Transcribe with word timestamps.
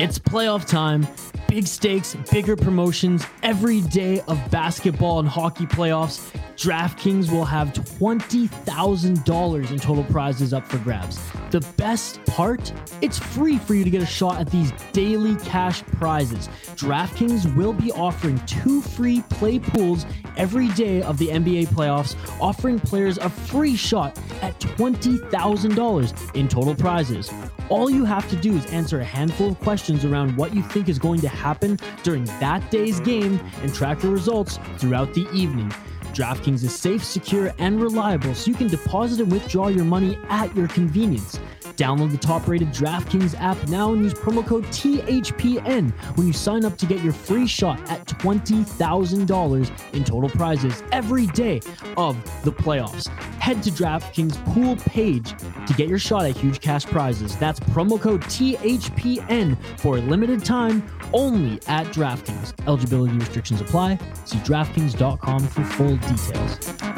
It's 0.00 0.16
playoff 0.16 0.64
time. 0.64 1.08
Big 1.48 1.66
stakes, 1.66 2.16
bigger 2.30 2.54
promotions, 2.54 3.26
every 3.42 3.80
day 3.80 4.20
of 4.28 4.38
basketball 4.48 5.18
and 5.18 5.28
hockey 5.28 5.66
playoffs. 5.66 6.32
DraftKings 6.58 7.30
will 7.30 7.44
have 7.44 7.68
$20,000 7.68 9.70
in 9.70 9.78
total 9.78 10.02
prizes 10.02 10.52
up 10.52 10.66
for 10.66 10.78
grabs. 10.78 11.20
The 11.52 11.60
best 11.76 12.20
part? 12.24 12.72
It's 13.00 13.16
free 13.16 13.58
for 13.58 13.74
you 13.74 13.84
to 13.84 13.90
get 13.90 14.02
a 14.02 14.06
shot 14.06 14.40
at 14.40 14.50
these 14.50 14.72
daily 14.92 15.36
cash 15.36 15.84
prizes. 15.84 16.48
DraftKings 16.74 17.54
will 17.54 17.72
be 17.72 17.92
offering 17.92 18.44
two 18.46 18.82
free 18.82 19.22
play 19.30 19.60
pools 19.60 20.04
every 20.36 20.66
day 20.70 21.00
of 21.00 21.16
the 21.18 21.28
NBA 21.28 21.68
playoffs, 21.68 22.16
offering 22.40 22.80
players 22.80 23.18
a 23.18 23.30
free 23.30 23.76
shot 23.76 24.18
at 24.42 24.58
$20,000 24.58 26.34
in 26.34 26.48
total 26.48 26.74
prizes. 26.74 27.32
All 27.68 27.88
you 27.88 28.04
have 28.04 28.28
to 28.30 28.36
do 28.36 28.56
is 28.56 28.66
answer 28.66 28.98
a 28.98 29.04
handful 29.04 29.50
of 29.50 29.60
questions 29.60 30.04
around 30.04 30.36
what 30.36 30.52
you 30.52 30.62
think 30.62 30.88
is 30.88 30.98
going 30.98 31.20
to 31.20 31.28
happen 31.28 31.78
during 32.02 32.24
that 32.40 32.68
day's 32.72 32.98
game 32.98 33.38
and 33.62 33.72
track 33.72 34.00
the 34.00 34.08
results 34.08 34.58
throughout 34.78 35.14
the 35.14 35.28
evening. 35.32 35.72
DraftKings 36.18 36.64
is 36.64 36.74
safe, 36.74 37.04
secure, 37.04 37.52
and 37.58 37.80
reliable, 37.80 38.34
so 38.34 38.50
you 38.50 38.56
can 38.56 38.66
deposit 38.66 39.20
and 39.20 39.30
withdraw 39.30 39.68
your 39.68 39.84
money 39.84 40.18
at 40.28 40.52
your 40.56 40.66
convenience. 40.66 41.38
Download 41.78 42.10
the 42.10 42.18
top 42.18 42.48
rated 42.48 42.70
DraftKings 42.70 43.40
app 43.40 43.56
now 43.68 43.92
and 43.92 44.02
use 44.02 44.12
promo 44.12 44.44
code 44.44 44.64
THPN 44.64 45.92
when 46.16 46.26
you 46.26 46.32
sign 46.32 46.64
up 46.64 46.76
to 46.76 46.86
get 46.86 47.04
your 47.04 47.12
free 47.12 47.46
shot 47.46 47.78
at 47.88 48.04
$20,000 48.04 49.94
in 49.94 50.04
total 50.04 50.28
prizes 50.28 50.82
every 50.90 51.26
day 51.28 51.60
of 51.96 52.16
the 52.42 52.50
playoffs. 52.50 53.06
Head 53.38 53.62
to 53.62 53.70
DraftKings 53.70 54.44
pool 54.46 54.74
page 54.74 55.36
to 55.68 55.74
get 55.74 55.88
your 55.88 56.00
shot 56.00 56.24
at 56.24 56.36
huge 56.36 56.60
cash 56.60 56.84
prizes. 56.84 57.36
That's 57.36 57.60
promo 57.60 58.00
code 58.00 58.22
THPN 58.22 59.56
for 59.78 59.98
a 59.98 60.00
limited 60.00 60.44
time 60.44 60.82
only 61.12 61.60
at 61.68 61.86
DraftKings. 61.94 62.54
Eligibility 62.66 63.16
restrictions 63.16 63.60
apply. 63.60 64.00
See 64.24 64.38
DraftKings.com 64.38 65.46
for 65.46 65.62
full 65.62 65.96
details. 65.96 66.97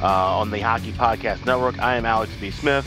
uh, 0.00 0.38
on 0.38 0.50
the 0.50 0.60
Hockey 0.60 0.92
Podcast 0.92 1.46
Network. 1.46 1.78
I 1.78 1.96
am 1.96 2.04
Alex 2.04 2.32
B. 2.40 2.50
Smith. 2.50 2.86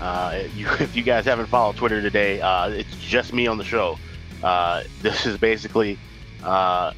Uh, 0.00 0.44
you, 0.54 0.66
if 0.80 0.96
you 0.96 1.02
guys 1.02 1.24
haven't 1.24 1.46
followed 1.46 1.76
Twitter 1.76 2.00
today, 2.00 2.40
uh, 2.40 2.68
it's 2.68 2.96
just 2.98 3.32
me 3.32 3.46
on 3.46 3.58
the 3.58 3.64
show. 3.64 3.98
Uh, 4.42 4.82
this 5.02 5.26
is 5.26 5.38
basically 5.38 5.98
uh, 6.42 6.92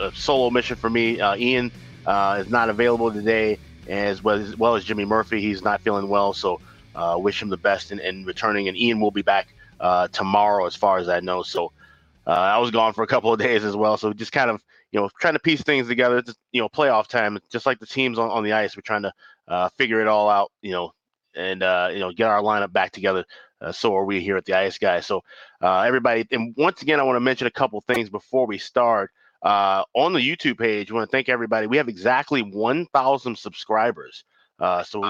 a 0.00 0.12
solo 0.14 0.50
mission 0.50 0.76
for 0.76 0.90
me. 0.90 1.20
Uh, 1.20 1.36
Ian 1.36 1.66
is 1.66 2.48
not 2.48 2.68
available 2.70 3.12
today, 3.12 3.58
as 3.88 4.22
well, 4.22 4.40
as 4.40 4.56
well 4.56 4.74
as 4.74 4.84
Jimmy 4.84 5.04
Murphy. 5.04 5.40
He's 5.40 5.62
not 5.62 5.80
feeling 5.80 6.08
well, 6.08 6.32
so 6.32 6.60
wish 7.18 7.40
him 7.40 7.48
the 7.48 7.56
best 7.56 7.92
in, 7.92 7.98
in, 8.00 8.24
returning. 8.24 8.68
And 8.68 8.76
Ian 8.76 9.00
will 9.00 9.10
be 9.10 9.22
back 9.22 9.48
tomorrow, 10.12 10.66
as 10.66 10.74
far 10.74 10.98
as 10.98 11.08
I 11.08 11.20
know. 11.20 11.42
So 11.42 11.72
I 12.26 12.58
was 12.58 12.70
gone 12.70 12.92
for 12.92 13.02
a 13.02 13.06
couple 13.06 13.32
of 13.32 13.38
days 13.48 13.64
as 13.64 13.76
well. 13.76 13.96
So 13.96 14.12
just 14.12 14.32
kind 14.32 14.50
of 14.50 14.62
you 14.94 15.00
know, 15.00 15.10
trying 15.20 15.34
to 15.34 15.40
piece 15.40 15.60
things 15.60 15.88
together. 15.88 16.22
Just, 16.22 16.38
you 16.52 16.60
know, 16.60 16.68
playoff 16.68 17.08
time, 17.08 17.36
just 17.50 17.66
like 17.66 17.80
the 17.80 17.86
teams 17.86 18.16
on, 18.16 18.30
on 18.30 18.44
the 18.44 18.52
ice, 18.52 18.76
we're 18.76 18.82
trying 18.82 19.02
to 19.02 19.12
uh, 19.48 19.68
figure 19.76 20.00
it 20.00 20.06
all 20.06 20.30
out. 20.30 20.52
You 20.62 20.70
know, 20.70 20.92
and 21.34 21.64
uh, 21.64 21.90
you 21.92 21.98
know, 21.98 22.12
get 22.12 22.30
our 22.30 22.40
lineup 22.40 22.72
back 22.72 22.92
together. 22.92 23.24
Uh, 23.60 23.72
so 23.72 23.96
are 23.96 24.04
we 24.04 24.20
here 24.20 24.36
at 24.36 24.44
the 24.44 24.54
Ice 24.54 24.78
Guys. 24.78 25.06
So 25.06 25.22
uh, 25.60 25.80
everybody, 25.80 26.26
and 26.30 26.54
once 26.56 26.82
again, 26.82 27.00
I 27.00 27.02
want 27.02 27.16
to 27.16 27.20
mention 27.20 27.48
a 27.48 27.50
couple 27.50 27.82
things 27.88 28.08
before 28.08 28.46
we 28.46 28.56
start. 28.56 29.10
Uh, 29.42 29.82
on 29.94 30.14
the 30.14 30.20
YouTube 30.20 30.58
page, 30.58 30.90
I 30.90 30.94
want 30.94 31.10
to 31.10 31.14
thank 31.14 31.28
everybody. 31.28 31.66
We 31.66 31.76
have 31.76 31.88
exactly 31.88 32.40
1,000 32.40 33.36
subscribers. 33.36 34.24
Uh, 34.58 34.82
so 34.84 35.00
we 35.00 35.06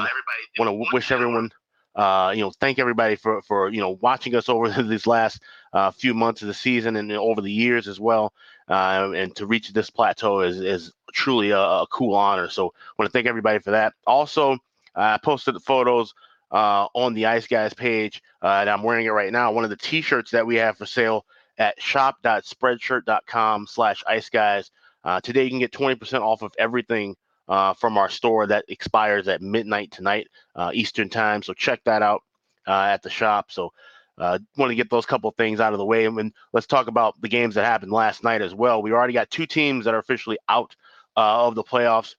want 0.59 0.71
to 0.71 0.87
wish 0.93 1.13
everyone 1.13 1.51
uh, 1.95 2.33
you 2.35 2.41
know, 2.41 2.51
thank 2.51 2.79
everybody 2.79 3.17
for 3.17 3.43
for 3.43 3.69
you 3.71 3.81
know 3.81 3.99
watching 4.01 4.35
us 4.35 4.49
over 4.49 4.71
these 4.83 5.07
last 5.07 5.43
uh, 5.73 5.91
few 5.91 6.15
months 6.15 6.43
of 6.43 6.49
the 6.49 6.55
season 6.55 6.97
and 6.97 7.13
over 7.13 7.41
the 7.41 7.53
years 7.53 7.89
as 7.89 8.01
well. 8.01 8.33
Uh, 8.69 9.13
and 9.15 9.37
to 9.37 9.47
reach 9.47 9.73
this 9.73 9.91
plateau 9.91 10.41
is 10.41 10.61
is 10.61 10.93
truly 11.13 11.51
a, 11.51 11.59
a 11.59 11.87
cool 11.91 12.15
honor. 12.15 12.49
So 12.49 12.69
I 12.69 12.93
want 12.99 13.09
to 13.09 13.13
thank 13.13 13.27
everybody 13.27 13.59
for 13.59 13.71
that. 13.73 13.95
Also, 14.07 14.59
I 14.95 15.19
posted 15.19 15.55
the 15.55 15.61
photos 15.61 16.15
uh, 16.51 16.87
on 16.95 17.15
the 17.15 17.27
Ice 17.27 17.47
Guys 17.47 17.75
page, 17.75 18.23
uh, 18.43 18.59
and 18.61 18.71
I'm 18.71 18.83
wearing 18.83 19.07
it 19.07 19.11
right 19.11 19.33
now. 19.33 19.53
One 19.53 19.65
of 19.65 19.71
the 19.71 19.77
T-shirts 19.77 20.31
that 20.33 20.47
we 20.47 20.57
have 20.57 20.77
for 20.77 20.87
sale 20.87 21.27
at 21.59 21.81
shop.spreadshirt.com 21.81 23.67
slash 23.67 24.03
ice 24.07 24.29
guys. 24.29 24.71
Uh, 25.05 25.21
today 25.21 25.45
you 25.45 25.51
can 25.51 25.59
get 25.59 25.73
20% 25.73 26.21
off 26.21 26.43
of 26.43 26.53
everything 26.59 27.15
uh, 27.49 27.75
from 27.75 27.99
our 27.99 28.09
store 28.09 28.47
that 28.47 28.65
expires 28.69 29.29
at 29.29 29.43
midnight 29.43 29.91
tonight 29.91 30.29
uh, 30.55 30.71
Eastern 30.75 31.09
time. 31.09 31.43
So 31.43 31.53
check 31.53 31.83
that 31.85 32.03
out 32.03 32.23
uh, 32.67 32.89
at 32.91 33.03
the 33.03 33.11
shop. 33.11 33.51
So 33.51 33.73
uh, 34.19 34.39
want 34.57 34.71
to 34.71 34.77
get 34.77 34.91
those 34.91 35.07
couple 35.07 35.31
things 35.33 35.61
out 35.61 35.73
of 35.73 35.79
the 35.79 35.85
way, 35.85 36.05
and, 36.05 36.19
and 36.19 36.33
let's 36.53 36.69
talk 36.69 36.87
about 36.87 37.21
the 37.21 37.29
games 37.29 37.57
that 37.57 37.65
happened 37.65 37.93
last 37.93 38.23
night 38.23 38.43
as 38.43 38.55
well. 38.55 38.81
We 38.81 38.93
already 38.93 39.13
got 39.13 39.31
two 39.31 39.47
teams 39.47 39.85
that 39.85 39.95
are 39.95 39.99
officially 39.99 40.39
out 40.49 40.77
uh, 41.17 41.47
of 41.47 41.57
the 41.57 41.65
playoffs. 41.65 42.15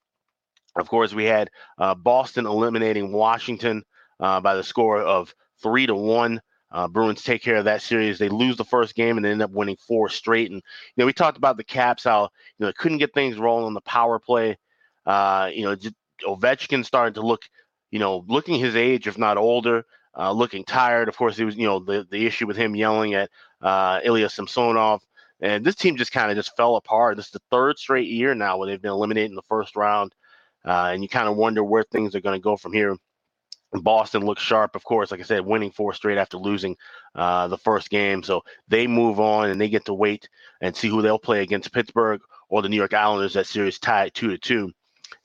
Of 0.76 0.90
course, 0.90 1.14
we 1.14 1.24
had 1.24 1.50
uh, 1.78 1.96
Boston 1.96 2.46
eliminating 2.46 3.14
Washington 3.14 3.84
by 4.20 4.56
the 4.56 4.64
score 4.64 5.00
of 5.00 5.34
three 5.62 5.86
to 5.86 5.96
one. 5.96 6.42
Uh, 6.72 6.90
Bruins 6.90 7.24
take 7.24 7.42
care 7.42 7.56
of 7.56 7.66
that 7.66 7.82
series. 7.82 8.20
They 8.20 8.28
lose 8.28 8.58
the 8.58 8.66
first 8.66 8.96
game 8.96 9.16
and 9.16 9.26
they 9.26 9.32
end 9.32 9.42
up 9.42 9.52
winning 9.52 9.78
four 9.78 10.10
straight. 10.10 10.52
And 10.52 10.58
you 10.58 11.02
know, 11.02 11.06
we 11.06 11.14
talked 11.14 11.38
about 11.38 11.56
the 11.56 11.64
Caps 11.64 12.04
how 12.04 12.24
you 12.24 12.30
know 12.60 12.68
they 12.68 12.74
couldn't 12.74 12.98
get 12.98 13.14
things 13.14 13.38
rolling 13.38 13.66
on 13.66 13.74
the 13.74 13.82
power 13.82 14.20
play. 14.20 14.58
Uh, 15.06 15.50
you 15.54 15.64
know, 15.64 15.76
Ovechkin 16.24 16.86
starting 16.86 17.14
to 17.16 17.22
look, 17.22 17.44
you 17.92 18.00
know, 18.00 18.24
looking 18.28 18.60
his 18.60 18.76
age, 18.76 19.08
if 19.08 19.18
not 19.18 19.38
older, 19.38 19.86
uh, 20.18 20.32
looking 20.32 20.64
tired. 20.64 21.08
Of 21.08 21.18
course, 21.18 21.38
it 21.40 21.46
was, 21.46 21.56
you 21.56 21.68
know, 21.68 21.80
the, 21.80 22.08
the 22.10 22.26
issue 22.26 22.48
with 22.48 22.58
him 22.58 22.76
yelling 22.76 23.14
at 23.14 23.30
uh, 23.62 24.00
Ilya 24.04 24.30
Samsonov. 24.30 25.02
And 25.42 25.66
this 25.66 25.76
team 25.76 25.98
just 25.98 26.12
kind 26.12 26.32
of 26.32 26.38
just 26.38 26.56
fell 26.56 26.78
apart. 26.78 27.18
This 27.18 27.28
is 27.28 27.32
the 27.32 27.42
third 27.52 27.78
straight 27.78 28.08
year 28.08 28.34
now 28.34 28.58
where 28.58 28.68
they've 28.68 28.82
been 28.82 28.92
eliminated 28.92 29.32
in 29.32 29.36
the 29.36 29.42
first 29.44 29.76
round. 29.76 30.14
Uh, 30.64 30.92
and 30.94 31.04
you 31.04 31.10
kind 31.10 31.28
of 31.28 31.36
wonder 31.36 31.64
where 31.64 31.84
things 31.84 32.16
are 32.16 32.22
going 32.22 32.40
to 32.40 32.44
go 32.44 32.58
from 32.58 32.74
here. 32.74 32.96
Boston 33.74 34.26
looks 34.26 34.42
sharp, 34.42 34.76
of 34.76 34.84
course, 34.84 35.12
like 35.12 35.20
I 35.20 35.24
said, 35.24 35.46
winning 35.46 35.72
four 35.72 35.94
straight 35.94 36.18
after 36.18 36.38
losing 36.38 36.78
uh, 37.14 37.50
the 37.50 37.58
first 37.58 37.90
game. 37.90 38.24
So 38.24 38.44
they 38.68 38.88
move 38.88 39.20
on 39.20 39.50
and 39.50 39.60
they 39.60 39.70
get 39.70 39.86
to 39.86 39.94
wait 39.94 40.30
and 40.62 40.76
see 40.76 40.88
who 40.88 41.02
they'll 41.02 41.20
play 41.20 41.42
against 41.42 41.74
Pittsburgh 41.74 42.22
or 42.50 42.62
the 42.62 42.70
New 42.70 42.78
York 42.78 42.94
Islanders. 42.94 43.34
That 43.34 43.48
series 43.48 43.78
tied 43.78 44.14
two 44.14 44.30
to 44.30 44.38
two. 44.38 44.72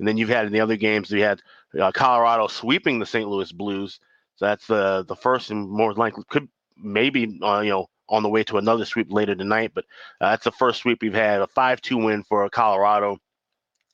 And 0.01 0.09
then 0.09 0.17
you've 0.17 0.31
had 0.31 0.47
in 0.47 0.53
the 0.53 0.63
other 0.63 0.77
games, 0.77 1.13
we 1.13 1.21
had 1.21 1.43
uh, 1.79 1.93
Colorado 1.93 2.47
sweeping 2.47 2.99
the 2.99 3.07
St. 3.07 3.29
Louis 3.29 3.53
Blues. 3.53 4.01
So 4.37 4.47
that's 4.47 4.67
the 4.67 5.05
the 5.07 5.15
first 5.15 5.51
and 5.51 5.69
more 5.69 5.93
likely 5.93 6.25
could 6.31 6.49
maybe 6.75 7.39
uh, 7.43 7.61
you 7.61 7.71
know 7.71 7.91
on 8.09 8.23
the 8.23 8.29
way 8.31 8.43
to 8.45 8.57
another 8.57 8.87
sweep 8.87 9.13
later 9.13 9.35
tonight. 9.35 9.73
But 9.75 9.85
uh, 10.23 10.31
that's 10.31 10.45
the 10.45 10.53
first 10.53 10.81
sweep 10.81 11.03
we've 11.03 11.13
had 11.13 11.43
a 11.43 11.47
five 11.47 11.83
two 11.83 11.99
win 11.99 12.25
for 12.25 12.49
Colorado. 12.49 13.19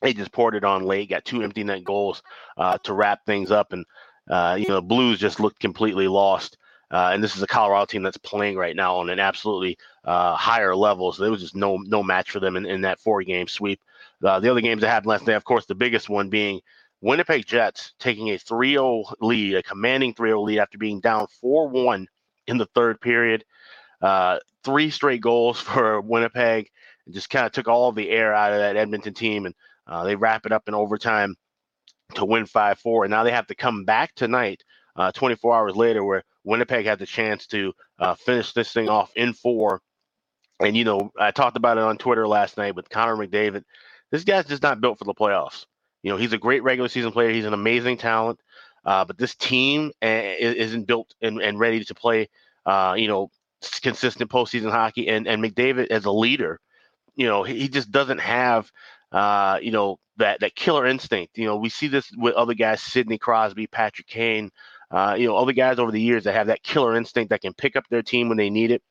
They 0.00 0.14
just 0.14 0.30
poured 0.30 0.54
it 0.54 0.62
on 0.62 0.84
late, 0.84 1.10
got 1.10 1.24
two 1.24 1.42
empty 1.42 1.64
net 1.64 1.82
goals 1.82 2.22
uh, 2.56 2.78
to 2.84 2.92
wrap 2.92 3.26
things 3.26 3.50
up, 3.50 3.72
and 3.72 3.84
uh, 4.30 4.56
you 4.60 4.68
know 4.68 4.76
the 4.76 4.82
Blues 4.82 5.18
just 5.18 5.40
looked 5.40 5.58
completely 5.58 6.06
lost. 6.06 6.56
And 6.88 7.22
this 7.22 7.34
is 7.34 7.42
a 7.42 7.48
Colorado 7.48 7.86
team 7.86 8.04
that's 8.04 8.16
playing 8.16 8.56
right 8.56 8.76
now 8.76 8.96
on 8.98 9.10
an 9.10 9.18
absolutely 9.18 9.76
higher 10.04 10.76
level. 10.76 11.12
So 11.12 11.24
there 11.24 11.32
was 11.32 11.42
just 11.42 11.56
no 11.56 11.78
no 11.78 12.04
match 12.04 12.30
for 12.30 12.38
them 12.38 12.54
in, 12.54 12.64
in 12.64 12.82
that 12.82 13.00
four 13.00 13.24
game 13.24 13.48
sweep. 13.48 13.80
Uh, 14.24 14.40
the 14.40 14.50
other 14.50 14.60
games 14.60 14.80
that 14.80 14.88
happened 14.88 15.10
last 15.10 15.26
night, 15.26 15.34
of 15.34 15.44
course, 15.44 15.66
the 15.66 15.74
biggest 15.74 16.08
one 16.08 16.28
being 16.30 16.60
Winnipeg 17.00 17.46
Jets 17.46 17.92
taking 17.98 18.30
a 18.30 18.38
3 18.38 18.72
0 18.72 19.04
lead, 19.20 19.54
a 19.56 19.62
commanding 19.62 20.14
3 20.14 20.30
0 20.30 20.42
lead 20.42 20.58
after 20.58 20.78
being 20.78 21.00
down 21.00 21.26
4 21.40 21.68
1 21.68 22.06
in 22.46 22.58
the 22.58 22.66
third 22.74 23.00
period. 23.00 23.44
Uh, 24.00 24.38
three 24.64 24.90
straight 24.90 25.20
goals 25.20 25.60
for 25.60 26.00
Winnipeg 26.00 26.70
and 27.04 27.14
just 27.14 27.30
kind 27.30 27.46
of 27.46 27.52
took 27.52 27.68
all 27.68 27.92
the 27.92 28.10
air 28.10 28.34
out 28.34 28.52
of 28.52 28.58
that 28.58 28.76
Edmonton 28.76 29.14
team. 29.14 29.46
And 29.46 29.54
uh, 29.86 30.04
they 30.04 30.16
wrap 30.16 30.46
it 30.46 30.52
up 30.52 30.68
in 30.68 30.74
overtime 30.74 31.36
to 32.14 32.24
win 32.24 32.46
5 32.46 32.78
4. 32.78 33.04
And 33.04 33.10
now 33.10 33.24
they 33.24 33.32
have 33.32 33.46
to 33.48 33.54
come 33.54 33.84
back 33.84 34.14
tonight, 34.14 34.62
uh, 34.96 35.12
24 35.12 35.54
hours 35.54 35.76
later, 35.76 36.04
where 36.04 36.24
Winnipeg 36.44 36.86
had 36.86 36.98
the 36.98 37.06
chance 37.06 37.46
to 37.48 37.72
uh, 37.98 38.14
finish 38.14 38.52
this 38.52 38.72
thing 38.72 38.88
off 38.88 39.12
in 39.16 39.32
four. 39.32 39.82
And, 40.60 40.76
you 40.76 40.84
know, 40.84 41.12
I 41.18 41.32
talked 41.32 41.58
about 41.58 41.76
it 41.76 41.82
on 41.82 41.98
Twitter 41.98 42.26
last 42.26 42.56
night 42.56 42.74
with 42.74 42.88
Connor 42.88 43.16
McDavid 43.16 43.64
this 44.16 44.24
guy's 44.24 44.46
just 44.46 44.62
not 44.62 44.80
built 44.80 44.98
for 44.98 45.04
the 45.04 45.14
playoffs. 45.14 45.66
You 46.02 46.10
know, 46.10 46.16
he's 46.16 46.32
a 46.32 46.38
great 46.38 46.62
regular 46.62 46.88
season 46.88 47.12
player. 47.12 47.30
He's 47.30 47.44
an 47.44 47.52
amazing 47.52 47.98
talent. 47.98 48.40
Uh, 48.82 49.04
but 49.04 49.18
this 49.18 49.34
team 49.34 49.92
eh, 50.00 50.36
isn't 50.38 50.86
built 50.86 51.14
and, 51.20 51.42
and 51.42 51.58
ready 51.58 51.84
to 51.84 51.94
play, 51.94 52.28
uh, 52.64 52.94
you 52.96 53.08
know, 53.08 53.30
consistent 53.82 54.30
postseason 54.30 54.70
hockey. 54.70 55.08
And, 55.08 55.26
and 55.28 55.42
McDavid 55.42 55.88
as 55.88 56.06
a 56.06 56.10
leader, 56.10 56.60
you 57.14 57.26
know, 57.26 57.42
he 57.42 57.68
just 57.68 57.90
doesn't 57.90 58.20
have, 58.20 58.70
uh, 59.12 59.58
you 59.60 59.70
know, 59.70 59.98
that, 60.16 60.40
that 60.40 60.54
killer 60.54 60.86
instinct. 60.86 61.36
You 61.36 61.46
know, 61.46 61.56
we 61.56 61.68
see 61.68 61.88
this 61.88 62.10
with 62.16 62.34
other 62.34 62.54
guys, 62.54 62.80
Sidney 62.80 63.18
Crosby, 63.18 63.66
Patrick 63.66 64.06
Kane, 64.06 64.50
uh, 64.90 65.16
you 65.18 65.26
know, 65.26 65.36
other 65.36 65.52
guys 65.52 65.78
over 65.78 65.90
the 65.90 66.00
years 66.00 66.24
that 66.24 66.34
have 66.34 66.46
that 66.46 66.62
killer 66.62 66.96
instinct 66.96 67.30
that 67.30 67.42
can 67.42 67.52
pick 67.52 67.76
up 67.76 67.84
their 67.90 68.02
team 68.02 68.28
when 68.28 68.38
they 68.38 68.48
need 68.48 68.70
it. 68.70 68.82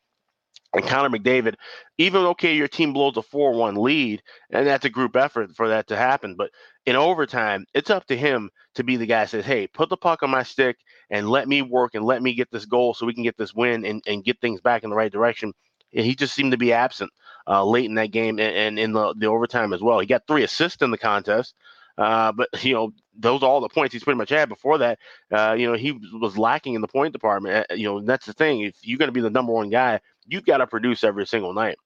And 0.76 0.86
Connor 0.86 1.18
McDavid, 1.18 1.56
even 1.98 2.24
okay, 2.26 2.56
your 2.56 2.68
team 2.68 2.94
blows 2.94 3.16
a 3.18 3.22
4 3.22 3.54
1 3.54 3.76
lead, 3.76 4.22
and 4.52 4.68
that's 4.68 4.86
a 4.86 4.90
group 4.90 5.16
effort 5.16 5.56
for 5.56 5.70
that 5.70 5.88
to 5.88 5.96
happen. 5.96 6.36
But 6.36 6.52
in 6.86 6.98
overtime, 6.98 7.66
it's 7.74 7.90
up 7.90 8.06
to 8.08 8.18
him 8.18 8.50
to 8.76 8.84
be 8.84 8.98
the 8.98 9.06
guy 9.06 9.22
that 9.22 9.30
says, 9.30 9.46
Hey, 9.46 9.68
put 9.68 9.90
the 9.90 9.98
puck 9.98 10.22
on 10.22 10.30
my 10.30 10.44
stick 10.44 10.78
and 11.10 11.30
let 11.30 11.48
me 11.48 11.62
work 11.62 11.96
and 11.96 12.06
let 12.06 12.22
me 12.22 12.34
get 12.34 12.52
this 12.52 12.66
goal 12.66 12.94
so 12.94 13.06
we 13.06 13.14
can 13.14 13.24
get 13.24 13.38
this 13.38 13.54
win 13.54 13.86
and, 13.86 14.04
and 14.06 14.24
get 14.24 14.42
things 14.42 14.62
back 14.62 14.84
in 14.84 14.90
the 14.90 14.96
right 14.96 15.12
direction. 15.12 15.54
And 15.94 16.06
he 16.06 16.14
just 16.14 16.36
seemed 16.36 16.52
to 16.52 16.58
be 16.58 16.74
absent 16.74 17.12
uh, 17.48 17.64
late 17.64 17.86
in 17.86 17.96
that 17.96 18.12
game 18.12 18.40
and, 18.40 18.56
and 18.56 18.80
in 18.80 18.92
the, 18.92 19.16
the 19.18 19.28
overtime 19.28 19.72
as 19.74 19.82
well. 19.82 20.00
He 20.00 20.08
got 20.08 20.28
three 20.28 20.44
assists 20.44 20.82
in 20.82 20.92
the 20.92 20.98
contest. 20.98 21.56
Uh, 21.98 22.32
but 22.34 22.50
you 22.64 22.74
know, 22.74 22.92
those 23.18 23.42
are 23.44 23.50
all 23.50 23.62
the 23.62 23.70
points 23.70 23.94
he's 23.94 24.04
pretty 24.04 24.18
much 24.18 24.30
had. 24.30 24.50
Before 24.50 24.78
that, 24.80 25.00
uh, 25.32 25.56
you 25.58 25.68
know, 25.68 25.78
he 25.78 25.94
was 26.20 26.38
lacking 26.38 26.74
in 26.74 26.82
the 26.82 26.88
point 26.88 27.14
department. 27.14 27.68
Uh, 27.72 27.76
you 27.76 27.86
know, 27.86 28.02
that's 28.02 28.26
the 28.26 28.34
thing. 28.34 28.62
If 28.62 28.76
you're 28.82 28.98
going 29.00 29.08
to 29.08 29.14
be 29.14 29.22
the 29.22 29.30
number 29.30 29.54
one 29.54 29.70
guy, 29.70 30.02
you've 30.28 30.46
got 30.46 30.58
to 30.58 30.68
produce 30.68 31.04
every 31.04 31.26
single 31.26 31.54
night. 31.54 31.78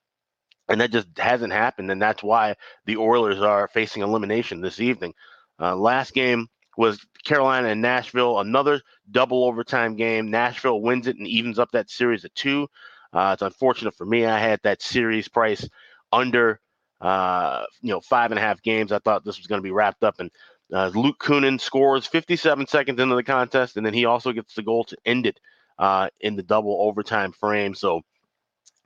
And 0.68 0.82
that 0.82 0.92
just 0.92 1.08
hasn't 1.18 1.52
happened. 1.52 1.92
And 1.92 2.02
that's 2.02 2.22
why 2.22 2.56
the 2.86 2.98
Oilers 2.98 3.42
are 3.42 3.68
facing 3.70 4.04
elimination 4.04 4.62
this 4.62 4.80
evening. 4.80 5.14
Uh, 5.60 5.76
last 5.76 6.14
game 6.14 6.48
was 6.78 7.06
Carolina 7.26 7.70
and 7.70 7.82
Nashville, 7.82 8.40
another 8.40 8.82
double 9.12 9.44
overtime 9.44 9.96
game. 9.96 10.30
Nashville 10.30 10.82
wins 10.82 11.08
it 11.08 11.18
and 11.18 11.28
evens 11.28 11.60
up 11.60 11.72
that 11.72 11.90
series 11.90 12.24
at 12.24 12.34
two. 12.36 12.68
Uh, 13.12 13.32
it's 13.34 13.42
unfortunate 13.42 13.96
for 13.96 14.06
me. 14.06 14.26
I 14.26 14.40
had 14.40 14.60
that 14.64 14.82
series 14.82 15.28
price 15.28 15.68
under, 16.12 16.60
uh, 17.02 17.64
you 17.82 17.90
know, 17.90 18.02
five 18.02 18.32
and 18.32 18.40
a 18.40 18.42
half 18.42 18.62
games. 18.62 18.92
I 18.92 19.00
thought 19.00 19.26
this 19.26 19.38
was 19.38 19.48
going 19.48 19.60
to 19.60 19.64
be 19.64 19.72
wrapped 19.72 20.04
up. 20.04 20.20
And 20.20 20.30
uh, 20.72 20.92
Luke 20.94 21.18
Kunin 21.20 21.60
scores 21.60 22.06
57 22.06 22.68
seconds 22.68 23.00
into 23.00 23.16
the 23.16 23.24
contest, 23.24 23.76
and 23.78 23.86
then 23.86 23.94
he 23.94 24.06
also 24.06 24.32
gets 24.32 24.54
the 24.54 24.62
goal 24.62 24.84
to 24.86 24.98
end 25.06 25.26
it 25.26 25.40
uh, 25.80 26.10
in 26.22 26.36
the 26.36 26.44
double 26.44 26.78
overtime 26.82 27.32
frame. 27.32 27.74
So 27.74 28.02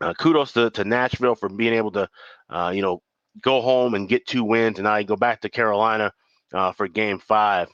uh, 0.03 0.13
kudos 0.13 0.53
to, 0.53 0.69
to 0.71 0.83
Nashville 0.83 1.35
for 1.35 1.50
being 1.50 1.73
able 1.73 1.91
to, 1.91 2.09
uh, 2.50 2.71
you 2.73 2.81
know, 2.81 3.01
go 3.41 3.61
home 3.61 3.95
and 3.95 4.09
get 4.09 4.27
two 4.27 4.44
wins, 4.44 4.77
and 4.77 4.85
now 4.85 4.97
you 4.97 5.05
go 5.05 5.15
back 5.15 5.41
to 5.41 5.50
Carolina 5.50 6.11
uh, 6.53 6.71
for 6.71 6.88
Game 6.88 7.19
Five. 7.19 7.69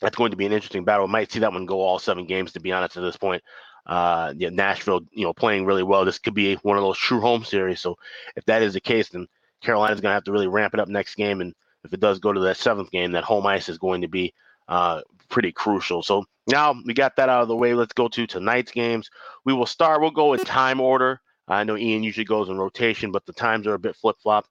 That's 0.00 0.16
going 0.16 0.30
to 0.30 0.36
be 0.36 0.46
an 0.46 0.52
interesting 0.52 0.84
battle. 0.84 1.06
We 1.06 1.12
might 1.12 1.32
see 1.32 1.40
that 1.40 1.52
one 1.52 1.66
go 1.66 1.80
all 1.80 1.98
seven 1.98 2.26
games, 2.26 2.52
to 2.52 2.60
be 2.60 2.72
honest, 2.72 2.96
at 2.96 3.02
this 3.02 3.16
point. 3.16 3.42
Uh, 3.86 4.34
yeah, 4.36 4.50
Nashville, 4.50 5.00
you 5.12 5.24
know, 5.24 5.32
playing 5.32 5.64
really 5.64 5.82
well. 5.82 6.04
This 6.04 6.18
could 6.18 6.34
be 6.34 6.54
one 6.56 6.76
of 6.76 6.82
those 6.82 6.98
true 6.98 7.20
home 7.20 7.44
series. 7.44 7.80
So 7.80 7.96
if 8.34 8.44
that 8.44 8.62
is 8.62 8.74
the 8.74 8.80
case, 8.80 9.08
then 9.08 9.26
Carolina's 9.62 10.00
going 10.00 10.10
to 10.10 10.14
have 10.14 10.24
to 10.24 10.32
really 10.32 10.48
ramp 10.48 10.74
it 10.74 10.80
up 10.80 10.88
next 10.88 11.14
game. 11.14 11.40
And 11.40 11.54
if 11.84 11.92
it 11.92 12.00
does 12.00 12.18
go 12.18 12.32
to 12.32 12.40
that 12.40 12.56
seventh 12.56 12.90
game, 12.90 13.12
that 13.12 13.24
home 13.24 13.46
ice 13.46 13.68
is 13.68 13.78
going 13.78 14.02
to 14.02 14.08
be 14.08 14.34
uh, 14.68 15.00
pretty 15.28 15.52
crucial. 15.52 16.02
So 16.02 16.24
now 16.48 16.74
we 16.84 16.94
got 16.94 17.16
that 17.16 17.28
out 17.28 17.42
of 17.42 17.48
the 17.48 17.56
way. 17.56 17.74
Let's 17.74 17.92
go 17.92 18.08
to 18.08 18.26
tonight's 18.26 18.72
games. 18.72 19.08
We 19.44 19.54
will 19.54 19.66
start. 19.66 20.00
We'll 20.00 20.10
go 20.10 20.34
in 20.34 20.40
time 20.40 20.80
order. 20.80 21.20
I 21.48 21.64
know 21.64 21.76
Ian 21.76 22.02
usually 22.02 22.24
goes 22.24 22.48
in 22.48 22.58
rotation, 22.58 23.12
but 23.12 23.24
the 23.26 23.32
times 23.32 23.66
are 23.66 23.74
a 23.74 23.78
bit 23.78 23.96
flip 23.96 24.16
flop. 24.22 24.46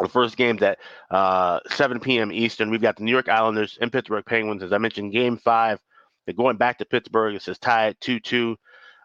The 0.00 0.08
first 0.08 0.36
game's 0.36 0.62
at 0.62 0.78
uh, 1.10 1.60
7 1.68 2.00
p.m. 2.00 2.32
Eastern. 2.32 2.70
We've 2.70 2.82
got 2.82 2.96
the 2.96 3.04
New 3.04 3.12
York 3.12 3.28
Islanders 3.28 3.78
and 3.80 3.92
Pittsburgh 3.92 4.24
Penguins. 4.24 4.62
As 4.62 4.72
I 4.72 4.78
mentioned, 4.78 5.12
game 5.12 5.36
five. 5.36 5.78
They're 6.26 6.34
going 6.34 6.56
back 6.56 6.78
to 6.78 6.84
Pittsburgh. 6.84 7.34
It 7.34 7.42
says 7.42 7.58
tied 7.58 7.96
2 8.00 8.20
2. 8.20 8.56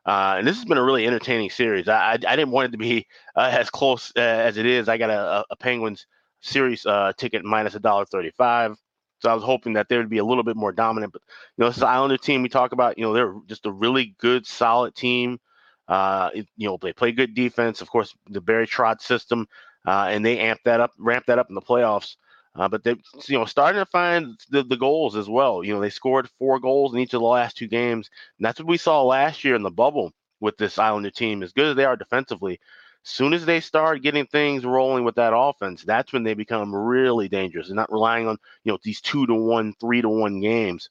Uh, 0.06 0.36
and 0.38 0.48
this 0.48 0.56
has 0.56 0.66
been 0.66 0.78
a 0.78 0.84
really 0.84 1.06
entertaining 1.06 1.50
series. 1.50 1.88
I, 1.88 1.98
I, 1.98 2.14
I 2.14 2.36
didn't 2.36 2.52
want 2.52 2.70
it 2.70 2.72
to 2.72 2.78
be 2.78 3.06
uh, 3.36 3.50
as 3.52 3.70
close 3.70 4.12
uh, 4.16 4.22
as 4.22 4.58
it 4.58 4.66
is. 4.66 4.88
I 4.88 4.98
got 4.98 5.10
a, 5.10 5.44
a 5.50 5.56
Penguins 5.58 6.08
series 6.42 6.86
uh, 6.86 7.12
ticket 7.18 7.44
minus 7.44 7.76
a 7.76 7.80
dollar 7.80 8.06
thirty-five. 8.06 8.78
So 9.20 9.30
I 9.30 9.34
was 9.34 9.44
hoping 9.44 9.74
that 9.74 9.90
they 9.90 9.98
would 9.98 10.10
be 10.10 10.20
a 10.20 10.26
little 10.26 10.44
bit 10.44 10.56
more 10.56 10.72
dominant. 10.72 11.12
But 11.12 11.24
you 11.58 11.64
know, 11.64 11.70
this 11.70 11.78
is 11.78 11.84
Islander 11.84 12.18
team 12.18 12.42
we 12.42 12.50
talk 12.50 12.72
about. 12.72 12.98
You 12.98 13.06
know, 13.06 13.14
they're 13.14 13.36
just 13.48 13.66
a 13.66 13.72
really 13.72 14.16
good, 14.20 14.46
solid 14.46 14.96
team. 14.96 15.40
Uh, 15.88 16.32
you 16.58 16.68
know, 16.68 16.78
they 16.82 16.94
play 16.94 17.12
good 17.12 17.34
defense. 17.34 17.82
Of 17.82 17.90
course, 17.90 18.14
the 18.30 18.42
Barry 18.42 18.68
Trotz 18.68 19.02
system, 19.02 19.48
uh, 19.88 20.08
and 20.10 20.26
they 20.26 20.40
amp 20.40 20.60
that 20.66 20.80
up, 20.80 20.92
ramp 20.98 21.26
that 21.28 21.40
up 21.40 21.50
in 21.50 21.56
the 21.56 21.62
playoffs. 21.62 22.16
Uh, 22.56 22.68
but 22.68 22.84
they, 22.84 22.96
you 23.28 23.38
know, 23.38 23.46
starting 23.46 23.80
to 23.80 23.86
find 23.86 24.36
the, 24.50 24.64
the 24.64 24.78
goals 24.78 25.16
as 25.16 25.30
well. 25.30 25.64
You 25.64 25.74
know, 25.74 25.80
they 25.80 25.92
scored 25.92 26.28
four 26.40 26.60
goals 26.60 26.94
in 26.94 27.00
each 27.00 27.14
of 27.14 27.22
the 27.22 27.28
last 27.28 27.56
two 27.58 27.68
games, 27.68 28.10
and 28.38 28.46
that's 28.46 28.60
what 28.60 28.68
we 28.68 28.78
saw 28.78 29.04
last 29.04 29.44
year 29.44 29.56
in 29.56 29.62
the 29.64 29.70
bubble 29.72 30.12
with 30.40 30.58
this 30.58 30.80
Islander 30.80 31.12
team. 31.12 31.44
As 31.44 31.54
good 31.54 31.68
as 31.68 31.76
they 31.76 31.86
are 31.86 31.96
defensively, 31.96 32.60
soon 33.04 33.34
as 33.34 33.46
they 33.46 33.60
start 33.60 34.02
getting 34.02 34.26
things 34.26 34.66
rolling 34.66 35.04
with 35.06 35.16
that 35.16 35.36
offense, 35.36 35.84
that's 35.84 36.12
when 36.12 36.24
they 36.24 36.34
become 36.34 36.76
really 36.76 37.28
dangerous. 37.30 37.68
They're 37.68 37.76
not 37.76 37.92
relying 37.92 38.28
on 38.28 38.38
you 38.64 38.72
know 38.72 38.80
these 38.84 39.02
two 39.02 39.28
to 39.28 39.36
one, 39.36 39.74
three 39.80 40.02
to 40.02 40.10
one 40.10 40.42
games 40.42 40.90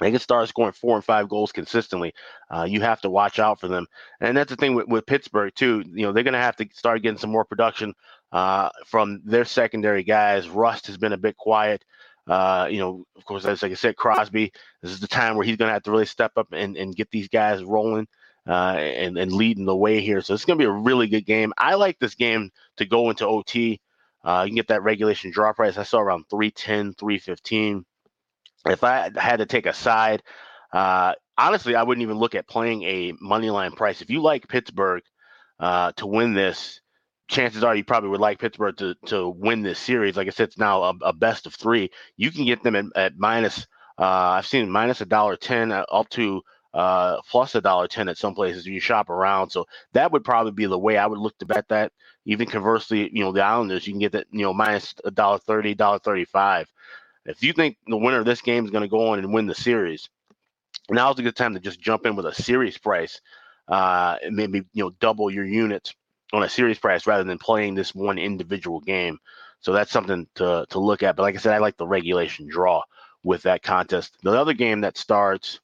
they 0.00 0.10
can 0.10 0.20
start 0.20 0.48
scoring 0.48 0.72
four 0.72 0.96
and 0.96 1.04
five 1.04 1.28
goals 1.28 1.52
consistently. 1.52 2.14
Uh, 2.50 2.66
you 2.68 2.80
have 2.80 3.00
to 3.02 3.10
watch 3.10 3.38
out 3.38 3.60
for 3.60 3.68
them, 3.68 3.86
and 4.20 4.36
that's 4.36 4.50
the 4.50 4.56
thing 4.56 4.74
with, 4.74 4.88
with 4.88 5.06
Pittsburgh 5.06 5.52
too. 5.54 5.82
You 5.86 6.06
know 6.06 6.12
they're 6.12 6.24
going 6.24 6.32
to 6.34 6.40
have 6.40 6.56
to 6.56 6.68
start 6.72 7.02
getting 7.02 7.18
some 7.18 7.30
more 7.30 7.44
production 7.44 7.94
uh, 8.32 8.70
from 8.86 9.20
their 9.24 9.44
secondary 9.44 10.02
guys. 10.02 10.48
Rust 10.48 10.86
has 10.86 10.96
been 10.96 11.12
a 11.12 11.18
bit 11.18 11.36
quiet. 11.36 11.84
Uh, 12.26 12.68
you 12.70 12.78
know, 12.78 13.04
of 13.16 13.24
course, 13.24 13.44
as 13.46 13.62
like 13.62 13.72
I 13.72 13.74
said, 13.74 13.96
Crosby. 13.96 14.52
This 14.82 14.92
is 14.92 15.00
the 15.00 15.08
time 15.08 15.36
where 15.36 15.46
he's 15.46 15.56
going 15.56 15.68
to 15.68 15.72
have 15.72 15.82
to 15.84 15.90
really 15.90 16.06
step 16.06 16.32
up 16.36 16.48
and, 16.52 16.76
and 16.76 16.94
get 16.94 17.10
these 17.10 17.28
guys 17.28 17.64
rolling 17.64 18.06
uh, 18.46 18.76
and 18.76 19.16
and 19.18 19.32
leading 19.32 19.64
the 19.64 19.76
way 19.76 20.00
here. 20.00 20.20
So 20.20 20.34
it's 20.34 20.44
going 20.44 20.58
to 20.58 20.62
be 20.62 20.68
a 20.68 20.72
really 20.72 21.08
good 21.08 21.26
game. 21.26 21.52
I 21.56 21.74
like 21.74 21.98
this 21.98 22.14
game 22.14 22.50
to 22.76 22.84
go 22.84 23.10
into 23.10 23.26
OT. 23.26 23.80
Uh, 24.24 24.42
you 24.44 24.50
can 24.50 24.56
get 24.56 24.68
that 24.68 24.82
regulation 24.82 25.30
draw 25.30 25.52
price. 25.52 25.78
I 25.78 25.84
saw 25.84 26.00
around 26.00 26.24
310, 26.28 26.94
315 26.94 27.84
if 28.66 28.82
I 28.84 29.10
had 29.16 29.38
to 29.38 29.46
take 29.46 29.66
a 29.66 29.74
side, 29.74 30.22
uh, 30.72 31.14
honestly, 31.36 31.74
I 31.74 31.82
wouldn't 31.82 32.02
even 32.02 32.18
look 32.18 32.34
at 32.34 32.48
playing 32.48 32.82
a 32.82 33.12
money 33.20 33.50
line 33.50 33.72
price. 33.72 34.02
If 34.02 34.10
you 34.10 34.20
like 34.22 34.48
Pittsburgh 34.48 35.02
uh, 35.60 35.92
to 35.96 36.06
win 36.06 36.34
this, 36.34 36.80
chances 37.28 37.62
are 37.62 37.76
you 37.76 37.84
probably 37.84 38.10
would 38.10 38.20
like 38.20 38.38
Pittsburgh 38.38 38.76
to 38.78 38.94
to 39.06 39.28
win 39.28 39.62
this 39.62 39.78
series. 39.78 40.16
Like 40.16 40.28
I 40.28 40.30
said, 40.30 40.48
it's 40.48 40.58
now 40.58 40.82
a, 40.82 40.94
a 41.02 41.12
best 41.12 41.46
of 41.46 41.54
three. 41.54 41.90
You 42.16 42.30
can 42.30 42.44
get 42.44 42.62
them 42.62 42.76
at, 42.76 42.84
at 42.96 43.18
minus. 43.18 43.66
Uh, 43.98 44.36
I've 44.38 44.46
seen 44.46 44.70
minus 44.70 45.00
a 45.00 45.06
dollar 45.06 45.36
ten 45.36 45.72
uh, 45.72 45.84
up 45.90 46.08
to 46.10 46.40
uh, 46.74 47.20
plus 47.30 47.54
a 47.54 47.60
dollar 47.60 47.88
ten 47.88 48.08
at 48.08 48.18
some 48.18 48.34
places. 48.34 48.66
You 48.66 48.80
shop 48.80 49.10
around, 49.10 49.50
so 49.50 49.66
that 49.92 50.12
would 50.12 50.24
probably 50.24 50.52
be 50.52 50.66
the 50.66 50.78
way 50.78 50.96
I 50.96 51.06
would 51.06 51.18
look 51.18 51.36
to 51.38 51.46
bet 51.46 51.68
that. 51.68 51.92
Even 52.24 52.46
conversely, 52.46 53.10
you 53.12 53.24
know, 53.24 53.32
the 53.32 53.42
Islanders, 53.42 53.86
you 53.86 53.92
can 53.94 54.00
get 54.00 54.12
that, 54.12 54.26
you 54.30 54.42
know, 54.42 54.52
minus 54.52 54.94
a 55.04 55.10
dollar 55.10 55.38
thirty, 55.38 55.74
dollar 55.74 55.98
thirty-five. 55.98 56.68
If 57.28 57.42
you 57.42 57.52
think 57.52 57.76
the 57.86 57.96
winner 57.96 58.18
of 58.18 58.24
this 58.24 58.40
game 58.40 58.64
is 58.64 58.70
going 58.70 58.82
to 58.82 58.88
go 58.88 59.10
on 59.10 59.18
and 59.18 59.32
win 59.32 59.46
the 59.46 59.54
series, 59.54 60.08
now's 60.88 61.18
a 61.18 61.22
good 61.22 61.36
time 61.36 61.52
to 61.54 61.60
just 61.60 61.78
jump 61.78 62.06
in 62.06 62.16
with 62.16 62.24
a 62.24 62.34
series 62.34 62.78
price. 62.78 63.20
Uh, 63.68 64.16
and 64.24 64.34
maybe 64.34 64.64
you 64.72 64.82
know 64.82 64.90
double 64.98 65.30
your 65.30 65.44
units 65.44 65.94
on 66.32 66.42
a 66.42 66.48
series 66.48 66.78
price 66.78 67.06
rather 67.06 67.24
than 67.24 67.36
playing 67.36 67.74
this 67.74 67.94
one 67.94 68.18
individual 68.18 68.80
game. 68.80 69.18
So 69.60 69.72
that's 69.72 69.92
something 69.92 70.26
to 70.36 70.64
to 70.70 70.78
look 70.78 71.02
at. 71.02 71.16
But 71.16 71.24
like 71.24 71.34
I 71.34 71.38
said, 71.38 71.52
I 71.52 71.58
like 71.58 71.76
the 71.76 71.86
regulation 71.86 72.48
draw 72.48 72.82
with 73.22 73.42
that 73.42 73.62
contest. 73.62 74.16
The 74.22 74.30
other 74.30 74.54
game 74.54 74.80
that 74.80 74.96
starts 74.96 75.60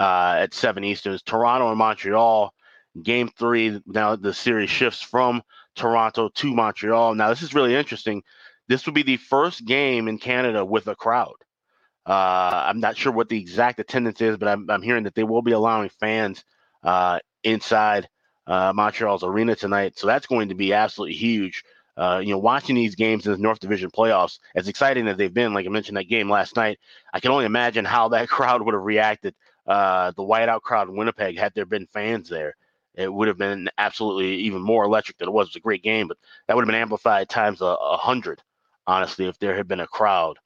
uh, 0.00 0.36
at 0.38 0.54
seven 0.54 0.84
Eastern 0.84 1.12
is 1.12 1.22
Toronto 1.22 1.68
and 1.68 1.78
Montreal. 1.78 2.54
Game 3.02 3.28
three. 3.28 3.82
Now 3.86 4.16
the 4.16 4.32
series 4.32 4.70
shifts 4.70 5.02
from 5.02 5.42
Toronto 5.74 6.30
to 6.30 6.54
Montreal. 6.54 7.14
Now 7.14 7.28
this 7.28 7.42
is 7.42 7.52
really 7.52 7.74
interesting 7.74 8.22
this 8.68 8.86
would 8.86 8.94
be 8.94 9.02
the 9.02 9.16
first 9.16 9.64
game 9.64 10.08
in 10.08 10.18
Canada 10.18 10.64
with 10.64 10.86
a 10.86 10.94
crowd. 10.94 11.34
Uh, 12.06 12.64
I'm 12.66 12.80
not 12.80 12.96
sure 12.96 13.12
what 13.12 13.28
the 13.28 13.38
exact 13.38 13.78
attendance 13.78 14.20
is, 14.20 14.36
but 14.36 14.48
I'm, 14.48 14.68
I'm 14.70 14.82
hearing 14.82 15.04
that 15.04 15.14
they 15.14 15.24
will 15.24 15.42
be 15.42 15.52
allowing 15.52 15.88
fans 15.88 16.44
uh, 16.82 17.18
inside 17.42 18.08
uh, 18.46 18.72
Montreal's 18.74 19.24
arena 19.24 19.56
tonight. 19.56 19.98
So 19.98 20.06
that's 20.06 20.26
going 20.26 20.50
to 20.50 20.54
be 20.54 20.72
absolutely 20.72 21.16
huge. 21.16 21.64
Uh, 21.96 22.20
you 22.22 22.32
know, 22.32 22.38
watching 22.38 22.74
these 22.74 22.96
games 22.96 23.26
in 23.26 23.32
the 23.32 23.38
North 23.38 23.60
Division 23.60 23.90
playoffs, 23.90 24.38
as 24.54 24.68
exciting 24.68 25.06
as 25.06 25.16
they've 25.16 25.32
been, 25.32 25.54
like 25.54 25.64
I 25.64 25.68
mentioned 25.70 25.96
that 25.96 26.08
game 26.08 26.28
last 26.28 26.56
night, 26.56 26.78
I 27.12 27.20
can 27.20 27.30
only 27.30 27.44
imagine 27.44 27.84
how 27.84 28.08
that 28.08 28.28
crowd 28.36 28.62
would 28.62 28.74
have 28.74 28.82
reacted. 28.82 29.34
Uh, 29.66 30.10
the 30.14 30.22
whiteout 30.22 30.60
crowd 30.60 30.88
in 30.88 30.96
Winnipeg, 30.96 31.38
had 31.38 31.54
there 31.54 31.64
been 31.64 31.86
fans 31.86 32.28
there, 32.28 32.54
it 32.96 33.12
would 33.12 33.28
have 33.28 33.38
been 33.38 33.68
absolutely 33.78 34.34
even 34.36 34.60
more 34.60 34.84
electric 34.84 35.16
than 35.16 35.28
it 35.28 35.32
was. 35.32 35.46
It 35.46 35.50
was 35.50 35.56
a 35.56 35.60
great 35.60 35.82
game, 35.82 36.06
but 36.06 36.18
that 36.46 36.54
would 36.54 36.62
have 36.62 36.70
been 36.70 36.80
amplified 36.80 37.28
times 37.28 37.62
a, 37.62 37.64
a 37.64 37.96
hundred 37.96 38.42
honestly, 38.86 39.26
if 39.26 39.38
there 39.38 39.56
had 39.56 39.68
been 39.68 39.80
a 39.80 39.86
crowd 39.86 40.38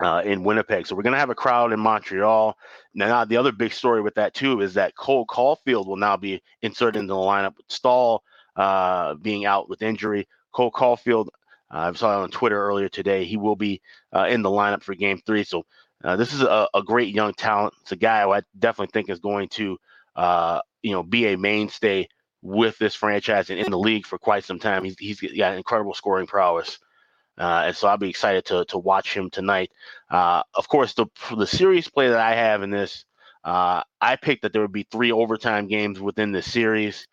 uh, 0.00 0.22
in 0.24 0.42
Winnipeg. 0.42 0.86
So 0.86 0.96
we're 0.96 1.02
going 1.02 1.14
to 1.14 1.18
have 1.18 1.30
a 1.30 1.34
crowd 1.34 1.72
in 1.72 1.80
Montreal. 1.80 2.56
Now, 2.94 3.24
the 3.24 3.36
other 3.36 3.52
big 3.52 3.72
story 3.72 4.00
with 4.00 4.14
that, 4.14 4.34
too, 4.34 4.60
is 4.60 4.74
that 4.74 4.96
Cole 4.96 5.26
Caufield 5.26 5.86
will 5.86 5.96
now 5.96 6.16
be 6.16 6.42
inserted 6.62 7.00
into 7.00 7.14
the 7.14 7.20
lineup 7.20 7.56
with 7.56 7.66
Staal 7.68 8.22
uh, 8.56 9.14
being 9.14 9.44
out 9.44 9.68
with 9.68 9.82
injury. 9.82 10.28
Cole 10.52 10.72
Caufield, 10.72 11.28
Uh, 11.70 11.90
I 11.90 11.92
saw 11.94 12.22
on 12.22 12.30
Twitter 12.30 12.60
earlier 12.60 12.88
today 12.88 13.24
he 13.24 13.36
will 13.36 13.56
be 13.56 13.80
uh, 14.14 14.26
in 14.28 14.42
the 14.42 14.50
lineup 14.50 14.82
for 14.82 14.94
Game 14.94 15.18
Three. 15.24 15.44
So 15.44 15.64
uh, 16.04 16.16
this 16.16 16.32
is 16.32 16.42
a, 16.42 16.68
a, 16.74 16.82
great 16.82 17.14
young 17.14 17.32
talent. 17.32 17.74
It's 17.80 17.92
a 17.92 17.96
guy 17.96 18.28
I 18.28 18.42
definitely 18.58 18.92
think 18.92 19.08
is 19.08 19.20
going 19.20 19.48
to 19.50 19.78
uh, 20.16 20.60
you 20.82 20.92
know 20.92 21.02
be 21.02 21.28
a 21.28 21.38
mainstay 21.38 22.08
with 22.42 22.76
this 22.78 22.94
franchise 22.94 23.48
and 23.50 23.58
in 23.58 23.70
the 23.70 23.78
league 23.78 24.04
for 24.04 24.18
quite 24.18 24.44
some 24.44 24.58
time. 24.58 24.84
He's 24.84 24.98
he's 24.98 25.20
got 25.20 25.56
incredible 25.56 25.94
scoring 25.94 26.26
prowess. 26.26 26.78
Uh, 27.38 27.64
and 27.66 27.76
so 27.76 27.88
I'll 27.88 27.96
be 27.98 28.10
excited 28.10 28.44
to 28.46 28.64
to 28.66 28.78
watch 28.78 29.14
him 29.16 29.30
tonight. 29.30 29.70
Uh, 30.10 30.42
of 30.54 30.68
course, 30.68 30.94
the 30.94 31.06
the 31.36 31.46
series 31.46 31.88
play 31.88 32.08
that 32.08 32.20
I 32.20 32.34
have 32.34 32.62
in 32.62 32.70
this, 32.70 33.04
uh, 33.44 33.82
I 34.00 34.16
picked 34.16 34.42
that 34.42 34.52
there 34.52 34.62
would 34.62 34.72
be 34.72 34.86
three 34.90 35.12
overtime 35.12 35.66
games 35.66 35.98
within 36.00 36.32
the 36.32 36.42
series, 36.42 37.08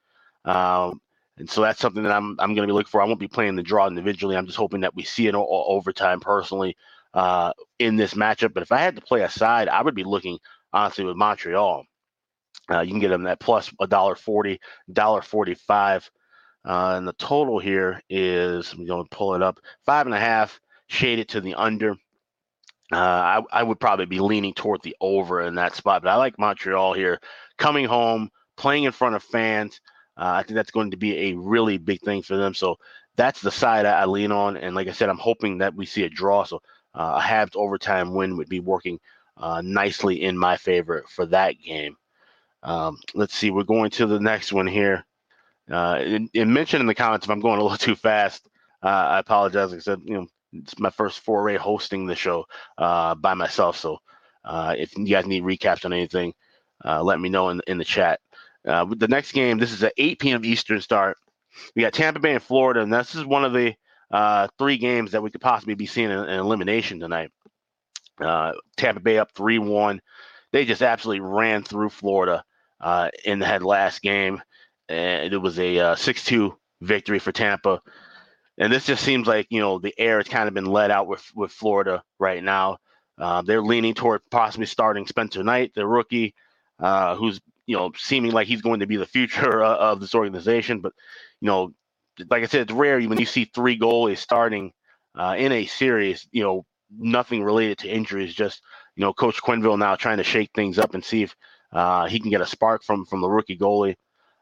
um, 0.45 1.01
and 1.37 1.49
so 1.49 1.61
that's 1.61 1.79
something 1.79 2.03
that 2.03 2.11
I'm 2.11 2.35
I'm 2.39 2.53
going 2.53 2.67
to 2.67 2.71
be 2.71 2.73
looking 2.73 2.89
for. 2.89 3.01
I 3.01 3.05
won't 3.05 3.19
be 3.19 3.27
playing 3.29 3.55
the 3.55 3.63
draw 3.63 3.87
individually. 3.87 4.35
I'm 4.35 4.45
just 4.45 4.57
hoping 4.57 4.81
that 4.81 4.95
we 4.95 5.03
see 5.03 5.27
an 5.29 5.35
o- 5.35 5.47
overtime 5.47 6.19
personally 6.19 6.75
uh, 7.13 7.53
in 7.79 7.95
this 7.95 8.13
matchup. 8.13 8.53
But 8.53 8.63
if 8.63 8.71
I 8.73 8.77
had 8.79 8.95
to 8.97 9.01
play 9.01 9.21
a 9.21 9.29
side, 9.29 9.69
I 9.69 9.81
would 9.81 9.95
be 9.95 10.03
looking 10.03 10.37
honestly 10.73 11.05
with 11.05 11.15
Montreal. 11.15 11.85
Uh, 12.69 12.81
you 12.81 12.91
can 12.91 12.99
get 12.99 13.09
them 13.09 13.25
at 13.27 13.39
plus 13.39 13.71
a 13.79 13.87
dollar 13.87 14.15
forty, 14.15 14.59
dollar 14.91 15.21
forty 15.21 15.55
five. 15.55 16.09
Uh, 16.65 16.95
and 16.97 17.07
the 17.07 17.13
total 17.13 17.59
here 17.59 18.01
is, 18.09 18.73
I'm 18.73 18.85
going 18.85 19.03
to 19.03 19.15
pull 19.15 19.35
it 19.35 19.41
up, 19.41 19.59
five 19.85 20.05
and 20.05 20.15
a 20.15 20.19
half, 20.19 20.59
shaded 20.87 21.29
to 21.29 21.41
the 21.41 21.55
under. 21.55 21.91
Uh, 22.91 22.95
I, 22.95 23.41
I, 23.51 23.63
would 23.63 23.79
probably 23.79 24.07
be 24.07 24.19
leaning 24.19 24.53
toward 24.53 24.81
the 24.81 24.95
over 24.99 25.41
in 25.41 25.55
that 25.55 25.75
spot, 25.75 26.01
but 26.01 26.09
I 26.09 26.15
like 26.15 26.39
Montreal 26.39 26.93
here 26.93 27.19
coming 27.57 27.85
home, 27.85 28.31
playing 28.57 28.85
in 28.85 28.91
front 28.91 29.15
of 29.15 29.23
fans. 29.23 29.79
Uh, 30.17 30.33
I 30.37 30.43
think 30.43 30.55
that's 30.55 30.71
going 30.71 30.91
to 30.91 30.97
be 30.97 31.29
a 31.29 31.35
really 31.35 31.77
big 31.77 32.01
thing 32.01 32.23
for 32.23 32.35
them. 32.35 32.55
So 32.55 32.77
that's 33.15 33.41
the 33.41 33.51
side 33.51 33.85
I, 33.85 34.01
I 34.01 34.05
lean 34.05 34.31
on. 34.31 34.57
And 34.57 34.75
like 34.75 34.87
I 34.87 34.91
said, 34.91 35.07
I'm 35.07 35.19
hoping 35.19 35.59
that 35.59 35.75
we 35.75 35.85
see 35.85 36.03
a 36.03 36.09
draw. 36.09 36.43
So 36.43 36.61
uh, 36.95 37.13
a 37.17 37.21
halved 37.21 37.55
overtime 37.55 38.13
win 38.13 38.37
would 38.37 38.49
be 38.49 38.59
working 38.59 38.99
uh, 39.37 39.61
nicely 39.63 40.23
in 40.23 40.37
my 40.37 40.57
favor 40.57 41.05
for 41.09 41.25
that 41.27 41.55
game. 41.63 41.95
Um, 42.63 42.97
let's 43.13 43.35
see. 43.35 43.51
We're 43.51 43.63
going 43.63 43.91
to 43.91 44.07
the 44.07 44.19
next 44.19 44.51
one 44.51 44.67
here. 44.67 45.05
Uh, 45.69 45.97
and, 45.99 46.29
and 46.33 46.53
mention 46.53 46.81
in 46.81 46.87
the 46.87 46.95
comments 46.95 47.25
if 47.25 47.29
I'm 47.29 47.41
going 47.41 47.59
a 47.59 47.63
little 47.63 47.77
too 47.77 47.95
fast. 47.95 48.47
Uh, 48.83 48.87
I 48.87 49.19
apologize. 49.19 49.71
Like 49.71 49.79
I 49.79 49.81
said, 49.81 50.01
you 50.05 50.15
know, 50.15 50.27
it's 50.53 50.79
my 50.79 50.89
first 50.89 51.19
foray 51.19 51.57
hosting 51.57 52.05
the 52.05 52.15
show 52.15 52.45
uh, 52.77 53.15
by 53.15 53.33
myself. 53.33 53.77
So 53.77 53.99
uh, 54.43 54.75
if 54.77 54.97
you 54.97 55.05
guys 55.05 55.25
need 55.25 55.43
recaps 55.43 55.85
on 55.85 55.93
anything, 55.93 56.33
uh, 56.83 57.03
let 57.03 57.19
me 57.19 57.29
know 57.29 57.49
in, 57.49 57.61
in 57.67 57.77
the 57.77 57.85
chat. 57.85 58.19
Uh, 58.67 58.85
the 58.85 59.07
next 59.07 59.31
game, 59.31 59.57
this 59.57 59.71
is 59.71 59.83
at 59.83 59.93
8 59.97 60.19
p.m. 60.19 60.45
Eastern 60.45 60.81
start. 60.81 61.17
We 61.75 61.81
got 61.81 61.93
Tampa 61.93 62.19
Bay 62.19 62.33
and 62.33 62.43
Florida, 62.43 62.81
and 62.81 62.91
this 62.91 63.15
is 63.15 63.25
one 63.25 63.43
of 63.43 63.53
the 63.53 63.75
uh, 64.11 64.47
three 64.57 64.77
games 64.77 65.11
that 65.11 65.21
we 65.21 65.29
could 65.29 65.41
possibly 65.41 65.75
be 65.75 65.85
seeing 65.85 66.11
an, 66.11 66.29
in 66.29 66.39
elimination 66.39 66.99
tonight. 66.99 67.31
Tampa 68.19 68.99
Bay 69.01 69.17
up 69.17 69.31
3 69.35 69.59
1. 69.59 70.01
They 70.51 70.65
just 70.65 70.81
absolutely 70.81 71.21
ran 71.21 71.63
through 71.63 71.89
Florida 71.89 72.43
in 73.23 73.39
that 73.39 73.61
last 73.61 74.01
game 74.01 74.41
and 74.89 75.33
it 75.33 75.37
was 75.37 75.59
a 75.59 75.79
uh, 75.79 75.95
6-2 75.95 76.55
victory 76.81 77.19
for 77.19 77.31
Tampa. 77.31 77.81
And 78.57 78.73
this 78.73 78.85
just 78.85 79.03
seems 79.03 79.25
like 79.25 79.47
you 79.49 79.61
know 79.61 79.79
the 79.79 79.93
air 79.97 80.17
has 80.17 80.27
kind 80.27 80.47
of 80.47 80.53
been 80.53 80.65
let 80.65 80.91
out 80.91 81.07
with 81.07 81.23
with 81.33 81.51
Florida 81.51 82.03
right 82.19 82.43
now. 82.43 82.77
Uh, 83.17 83.41
they're 83.41 83.61
leaning 83.61 83.93
toward 83.93 84.21
possibly 84.31 84.65
starting 84.65 85.07
Spencer 85.07 85.43
Knight, 85.43 85.71
the 85.75 85.87
rookie, 85.87 86.35
uh, 86.79 87.15
who's 87.15 87.39
you 87.65 87.77
know 87.77 87.91
seeming 87.95 88.31
like 88.31 88.47
he's 88.47 88.61
going 88.61 88.81
to 88.81 88.87
be 88.87 88.97
the 88.97 89.05
future 89.05 89.63
uh, 89.63 89.75
of 89.91 90.01
this 90.01 90.13
organization. 90.13 90.81
But 90.81 90.91
you 91.39 91.47
know, 91.47 91.73
like 92.29 92.43
I 92.43 92.47
said, 92.47 92.61
it's 92.61 92.73
rare 92.73 92.99
when 93.01 93.19
you 93.19 93.25
see 93.25 93.45
three 93.45 93.79
goalies 93.79 94.17
starting 94.17 94.73
uh, 95.17 95.35
in 95.37 95.53
a 95.53 95.65
series. 95.65 96.27
You 96.31 96.43
know, 96.43 96.65
nothing 96.97 97.43
related 97.43 97.77
to 97.79 97.89
injuries. 97.89 98.33
Just 98.33 98.61
you 98.97 99.01
know, 99.01 99.13
Coach 99.13 99.41
Quenneville 99.41 99.79
now 99.79 99.95
trying 99.95 100.17
to 100.17 100.23
shake 100.23 100.51
things 100.53 100.77
up 100.77 100.95
and 100.95 101.05
see 101.05 101.23
if 101.23 101.33
uh, 101.71 102.07
he 102.07 102.19
can 102.19 102.29
get 102.29 102.41
a 102.41 102.45
spark 102.45 102.83
from 102.83 103.05
from 103.05 103.21
the 103.21 103.29
rookie 103.29 103.57
goalie. 103.57 103.95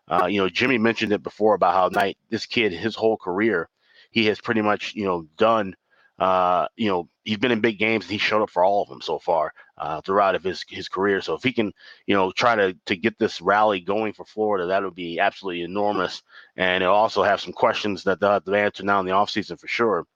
Uh, 0.07 0.27
you 0.27 0.39
know, 0.39 0.49
Jimmy 0.49 0.77
mentioned 0.77 1.11
it 1.11 1.23
before 1.23 1.53
about 1.55 1.73
how 1.73 1.89
Knight, 1.89 2.17
this 2.29 2.45
kid, 2.45 2.71
his 2.71 2.95
whole 2.95 3.17
career, 3.17 3.69
he 4.11 4.25
has 4.27 4.39
pretty 4.39 4.61
much, 4.61 4.93
you 4.95 5.05
know, 5.05 5.27
done. 5.37 5.75
Uh, 6.17 6.67
you 6.75 6.89
know, 6.89 7.07
he's 7.25 7.37
been 7.37 7.51
in 7.51 7.61
big 7.61 7.77
games 7.77 8.05
and 8.05 8.11
he 8.11 8.17
showed 8.17 8.41
up 8.41 8.49
for 8.49 8.63
all 8.63 8.81
of 8.81 8.89
them 8.89 9.01
so 9.01 9.19
far 9.19 9.53
uh, 9.77 10.01
throughout 10.01 10.33
of 10.33 10.43
his 10.43 10.65
his 10.67 10.89
career. 10.89 11.21
So 11.21 11.35
if 11.35 11.43
he 11.43 11.51
can, 11.51 11.71
you 12.07 12.15
know, 12.15 12.31
try 12.31 12.55
to 12.55 12.75
to 12.87 12.95
get 12.95 13.19
this 13.19 13.39
rally 13.41 13.81
going 13.81 14.13
for 14.13 14.25
Florida, 14.25 14.65
that 14.67 14.81
would 14.83 14.95
be 14.95 15.19
absolutely 15.19 15.61
enormous. 15.61 16.23
And 16.55 16.83
it'll 16.83 16.95
also 16.95 17.21
have 17.21 17.41
some 17.41 17.53
questions 17.53 18.03
that 18.05 18.19
they'll 18.19 18.31
have 18.31 18.45
to 18.45 18.55
answer 18.55 18.83
now 18.83 18.99
in 18.99 19.05
the 19.05 19.11
offseason 19.11 19.59
for 19.59 19.67
sure 19.67 20.07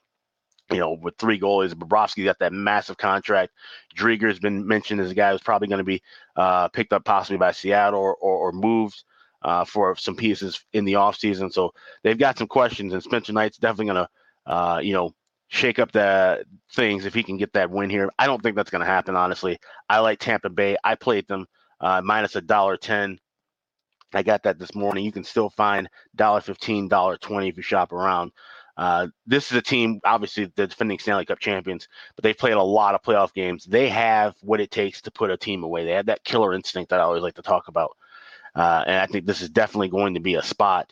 you 0.72 0.78
know, 0.80 0.94
with 0.94 1.16
three 1.18 1.40
goalies, 1.40 1.74
Bobrovsky 1.74 2.24
got 2.24 2.40
that 2.40 2.54
massive 2.54 2.98
contract. 2.98 3.52
Driedger's 3.96 4.40
been 4.40 4.66
mentioned 4.66 5.02
as 5.02 5.12
a 5.12 5.16
guy 5.16 5.32
who's 5.32 5.42
probably 5.42 5.68
going 5.68 5.80
to 5.80 5.84
be 5.84 6.02
uh, 6.36 6.70
picked 6.70 6.94
up 6.94 7.04
possibly 7.04 7.38
by 7.38 7.52
Seattle 7.52 8.00
or, 8.00 8.16
or, 8.16 8.38
or 8.38 8.52
moved 8.54 9.04
uh, 9.42 9.66
for 9.66 9.96
some 9.96 10.16
pieces 10.16 10.64
in 10.74 10.86
the 10.86 10.94
offseason. 10.94 11.52
So 11.52 11.74
they've 12.04 12.18
got 12.18 12.38
some 12.38 12.48
questions, 12.48 12.94
and 12.94 13.04
Spencer 13.04 13.34
Knight's 13.34 13.58
definitely 13.58 13.94
going 13.94 14.06
to, 14.06 14.52
uh, 14.52 14.80
you 14.80 14.94
know, 14.94 15.14
shake 15.50 15.80
up 15.80 15.92
the 15.92 16.46
things 16.74 17.06
if 17.06 17.14
he 17.14 17.24
can 17.24 17.38
get 17.38 17.54
that 17.54 17.70
win 17.70 17.90
here. 17.90 18.10
I 18.18 18.26
don't 18.28 18.42
think 18.42 18.56
that's 18.56 18.70
going 18.72 18.82
to 18.82 18.86
happen, 18.86 19.16
honestly. 19.16 19.60
I 19.90 20.00
like 20.00 20.20
Tampa 20.20 20.50
Bay. 20.50 20.78
I 20.84 20.96
played 20.96 21.28
them 21.28 21.46
uh, 21.80 22.02
minus 22.04 22.36
a 22.36 22.42
dollar 22.42 22.78
ten. 22.78 23.20
I 24.14 24.24
got 24.24 24.44
that 24.44 24.60
this 24.60 24.76
morning. 24.76 25.06
You 25.06 25.12
can 25.12 25.24
still 25.24 25.50
find 25.50 25.90
dollar 26.16 26.42
fifteen, 26.42 26.88
dollar 26.88 27.18
twenty 27.18 27.50
if 27.50 27.58
you 27.58 27.64
shop 27.64 27.94
around. 27.94 28.32
Uh, 28.78 29.08
this 29.28 29.52
is 29.52 29.58
a 29.58 29.62
team, 29.62 30.00
obviously, 30.06 30.46
the 30.56 30.68
defending 30.68 30.98
Stanley 30.98 31.26
Cup 31.26 31.40
champions, 31.40 31.88
but 32.16 32.24
they've 32.24 32.38
played 32.38 32.54
a 32.54 32.64
lot 32.64 32.96
of 32.96 33.04
playoff 33.04 33.34
games. 33.34 33.66
They 33.66 33.90
have 33.90 34.34
what 34.42 34.62
it 34.62 34.72
takes 34.72 35.02
to 35.02 35.12
put 35.12 35.30
a 35.30 35.38
team 35.38 35.64
away. 35.64 35.86
They 35.86 35.92
have 35.92 36.08
that 36.08 36.24
killer 36.24 36.54
instinct 36.54 36.90
that 36.90 37.00
I 37.00 37.04
always 37.04 37.22
like 37.22 37.36
to 37.36 37.42
talk 37.42 37.68
about. 37.68 37.96
Uh, 38.56 38.84
and 38.86 38.98
I 38.98 39.06
think 39.06 39.26
this 39.26 39.42
is 39.42 39.50
definitely 39.50 39.90
going 39.90 40.16
to 40.16 40.20
be 40.20 40.36
a 40.36 40.44
spot 40.44 40.92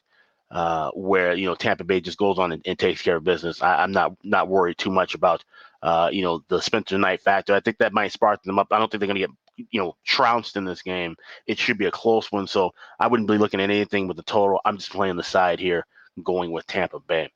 uh, 0.51 0.89
where 0.91 1.33
you 1.33 1.45
know 1.45 1.55
Tampa 1.55 1.83
Bay 1.83 2.01
just 2.01 2.17
goes 2.17 2.39
on 2.39 2.51
and, 2.51 2.61
and 2.65 2.77
takes 2.77 3.01
care 3.01 3.17
of 3.17 3.23
business. 3.23 3.61
I, 3.61 3.83
am 3.83 3.91
not 3.91 4.15
not 4.23 4.47
worried 4.47 4.77
too 4.77 4.89
much 4.89 5.13
about 5.13 5.43
uh, 5.83 6.09
you 6.11 6.23
know 6.23 6.43
the 6.47 6.61
Spencer 6.61 6.97
Knight 6.97 7.21
factor. 7.21 7.53
I 7.53 7.59
think 7.59 7.77
that 7.77 7.93
might 7.93 8.11
spark 8.11 8.41
them 8.43 8.59
up. 8.59 8.67
I 8.71 8.79
don't 8.79 8.89
think 8.89 8.99
they're 8.99 9.07
going 9.07 9.21
to 9.21 9.27
get 9.27 9.67
you 9.71 9.79
know 9.79 9.95
trounced 10.05 10.55
in 10.55 10.65
this 10.65 10.81
game. 10.81 11.15
It 11.45 11.59
should 11.59 11.77
be 11.77 11.85
a 11.85 11.91
close 11.91 12.31
one. 12.31 12.47
So 12.47 12.73
I 12.99 13.07
wouldn't 13.07 13.29
be 13.29 13.37
looking 13.37 13.61
at 13.61 13.69
anything 13.69 14.07
with 14.07 14.17
the 14.17 14.23
total. 14.23 14.59
I'm 14.65 14.77
just 14.77 14.91
playing 14.91 15.17
the 15.17 15.23
side 15.23 15.59
here, 15.59 15.85
going 16.23 16.51
with 16.51 16.65
Tampa 16.65 16.99
Bay. 16.99 17.29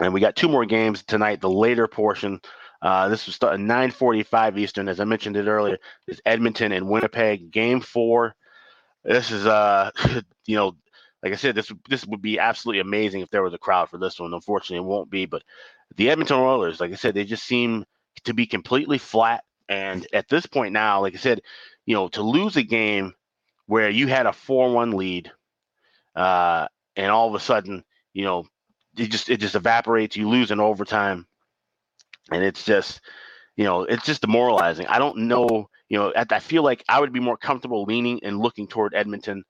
And 0.00 0.12
we 0.12 0.20
got 0.20 0.34
two 0.34 0.48
more 0.48 0.64
games 0.64 1.02
tonight. 1.02 1.40
The 1.40 1.50
later 1.50 1.86
portion. 1.86 2.40
Uh, 2.82 3.08
this 3.08 3.24
was 3.24 3.34
starting 3.34 3.66
9:45 3.66 4.58
Eastern, 4.58 4.88
as 4.88 5.00
I 5.00 5.04
mentioned 5.04 5.36
it 5.36 5.46
earlier. 5.46 5.78
Is 6.06 6.20
Edmonton 6.26 6.72
and 6.72 6.88
Winnipeg 6.88 7.50
game 7.50 7.80
four 7.80 8.34
this 9.04 9.30
is 9.30 9.46
uh 9.46 9.90
you 10.46 10.56
know 10.56 10.76
like 11.24 11.32
I 11.32 11.36
said, 11.36 11.54
this 11.54 11.72
this 11.88 12.04
would 12.06 12.20
be 12.20 12.38
absolutely 12.38 12.80
amazing 12.80 13.22
if 13.22 13.30
there 13.30 13.42
was 13.42 13.54
a 13.54 13.58
crowd 13.58 13.88
for 13.88 13.96
this 13.96 14.20
one. 14.20 14.34
Unfortunately, 14.34 14.84
it 14.84 14.88
won't 14.88 15.10
be. 15.10 15.24
But 15.24 15.42
the 15.96 16.10
Edmonton 16.10 16.36
Oilers, 16.36 16.80
like 16.80 16.92
I 16.92 16.96
said, 16.96 17.14
they 17.14 17.24
just 17.24 17.44
seem 17.44 17.86
to 18.24 18.34
be 18.34 18.46
completely 18.46 18.98
flat. 18.98 19.42
And 19.66 20.06
at 20.12 20.28
this 20.28 20.44
point 20.44 20.74
now, 20.74 21.00
like 21.00 21.14
I 21.14 21.16
said, 21.16 21.40
you 21.86 21.94
know, 21.94 22.08
to 22.08 22.22
lose 22.22 22.58
a 22.58 22.62
game 22.62 23.14
where 23.66 23.88
you 23.88 24.06
had 24.06 24.26
a 24.26 24.34
four-one 24.34 24.90
lead, 24.90 25.32
uh, 26.14 26.68
and 26.94 27.10
all 27.10 27.28
of 27.28 27.34
a 27.34 27.40
sudden, 27.40 27.82
you 28.12 28.24
know, 28.24 28.46
it 28.98 29.10
just 29.10 29.30
it 29.30 29.40
just 29.40 29.54
evaporates. 29.54 30.16
You 30.16 30.28
lose 30.28 30.50
in 30.50 30.60
overtime, 30.60 31.26
and 32.30 32.44
it's 32.44 32.66
just, 32.66 33.00
you 33.56 33.64
know, 33.64 33.84
it's 33.84 34.04
just 34.04 34.20
demoralizing. 34.20 34.88
I 34.88 34.98
don't 34.98 35.20
know 35.20 35.70
you 35.88 35.98
know, 35.98 36.12
I 36.16 36.38
feel 36.40 36.62
like 36.62 36.84
I 36.88 37.00
would 37.00 37.12
be 37.12 37.20
more 37.20 37.36
comfortable 37.36 37.84
leaning 37.84 38.20
and 38.24 38.38
looking 38.38 38.66
toward 38.66 38.94
Edmonton 38.94 39.44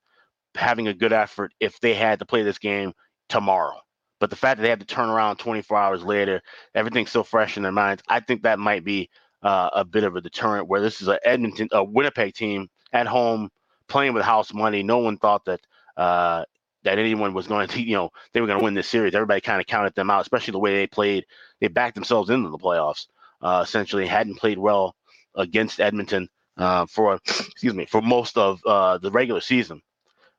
having 0.55 0.87
a 0.87 0.93
good 0.93 1.13
effort 1.13 1.53
if 1.59 1.79
they 1.79 1.93
had 1.93 2.19
to 2.19 2.25
play 2.25 2.43
this 2.43 2.59
game 2.59 2.93
tomorrow. 3.29 3.79
But 4.19 4.29
the 4.29 4.35
fact 4.35 4.57
that 4.57 4.63
they 4.63 4.69
had 4.69 4.79
to 4.79 4.85
turn 4.85 5.09
around 5.09 5.37
24 5.37 5.77
hours 5.77 6.03
later, 6.03 6.41
everything's 6.73 7.09
still 7.09 7.23
fresh 7.23 7.57
in 7.57 7.63
their 7.63 7.71
minds. 7.71 8.01
I 8.07 8.21
think 8.21 8.43
that 8.43 8.59
might 8.59 8.83
be 8.83 9.09
uh, 9.43 9.69
a 9.73 9.85
bit 9.85 10.03
of 10.03 10.15
a 10.15 10.21
deterrent. 10.21 10.67
Where 10.67 10.81
this 10.81 11.01
is 11.01 11.07
a 11.07 11.19
Edmonton, 11.27 11.67
a 11.71 11.83
Winnipeg 11.83 12.33
team 12.33 12.69
at 12.93 13.07
home 13.07 13.49
playing 13.87 14.13
with 14.13 14.23
house 14.23 14.53
money. 14.53 14.83
No 14.83 14.99
one 14.99 15.17
thought 15.17 15.43
that 15.45 15.59
uh, 15.97 16.45
that 16.83 16.97
anyone 16.97 17.33
was 17.33 17.47
going 17.47 17.67
to, 17.69 17.81
you 17.81 17.95
know, 17.95 18.09
they 18.33 18.41
were 18.41 18.47
going 18.47 18.59
to 18.59 18.63
win 18.63 18.73
this 18.73 18.87
series. 18.87 19.13
Everybody 19.13 19.41
kind 19.41 19.59
of 19.59 19.67
counted 19.67 19.93
them 19.95 20.09
out, 20.09 20.21
especially 20.21 20.53
the 20.53 20.59
way 20.59 20.75
they 20.75 20.87
played. 20.87 21.25
They 21.59 21.67
backed 21.67 21.95
themselves 21.95 22.29
into 22.29 22.49
the 22.49 22.57
playoffs. 22.57 23.07
Uh, 23.41 23.61
essentially, 23.63 24.07
hadn't 24.07 24.39
played 24.39 24.57
well 24.57 24.95
against 25.35 25.79
Edmonton 25.79 26.29
uh, 26.57 26.85
for 26.85 27.15
excuse 27.15 27.73
me 27.73 27.85
for 27.85 28.01
most 28.01 28.37
of 28.37 28.61
uh, 28.65 28.97
the 28.97 29.11
regular 29.11 29.41
season, 29.41 29.81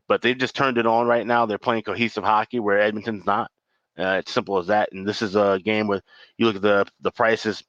but 0.09 0.23
they've 0.23 0.39
just 0.39 0.57
turned 0.57 0.79
it 0.79 0.87
on 0.87 1.07
right 1.07 1.27
now. 1.27 1.47
They're 1.47 1.59
playing 1.59 1.83
cohesive 1.83 2.25
hockey 2.25 2.61
where 2.61 2.81
Edmonton's 2.81 3.27
not. 3.27 3.51
Uh, 3.99 4.17
it's 4.21 4.33
simple 4.33 4.59
as 4.59 4.67
that. 4.67 4.91
And 4.93 5.07
this 5.07 5.23
is 5.23 5.37
a 5.37 5.61
game 5.65 5.87
where 5.87 6.03
you 6.37 6.47
look 6.47 6.57
at 6.57 6.63
the 6.63 6.87
the 7.01 7.13
prices. 7.13 7.63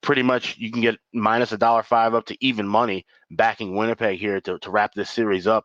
Pretty 0.00 0.22
much, 0.22 0.56
you 0.58 0.70
can 0.70 0.80
get 0.80 0.96
minus 1.12 1.50
a 1.50 1.58
dollar 1.58 1.82
five 1.82 2.14
up 2.14 2.24
to 2.26 2.36
even 2.40 2.68
money 2.68 3.04
backing 3.32 3.74
Winnipeg 3.74 4.20
here 4.20 4.40
to, 4.42 4.56
to 4.60 4.70
wrap 4.70 4.94
this 4.94 5.10
series 5.10 5.48
up. 5.48 5.64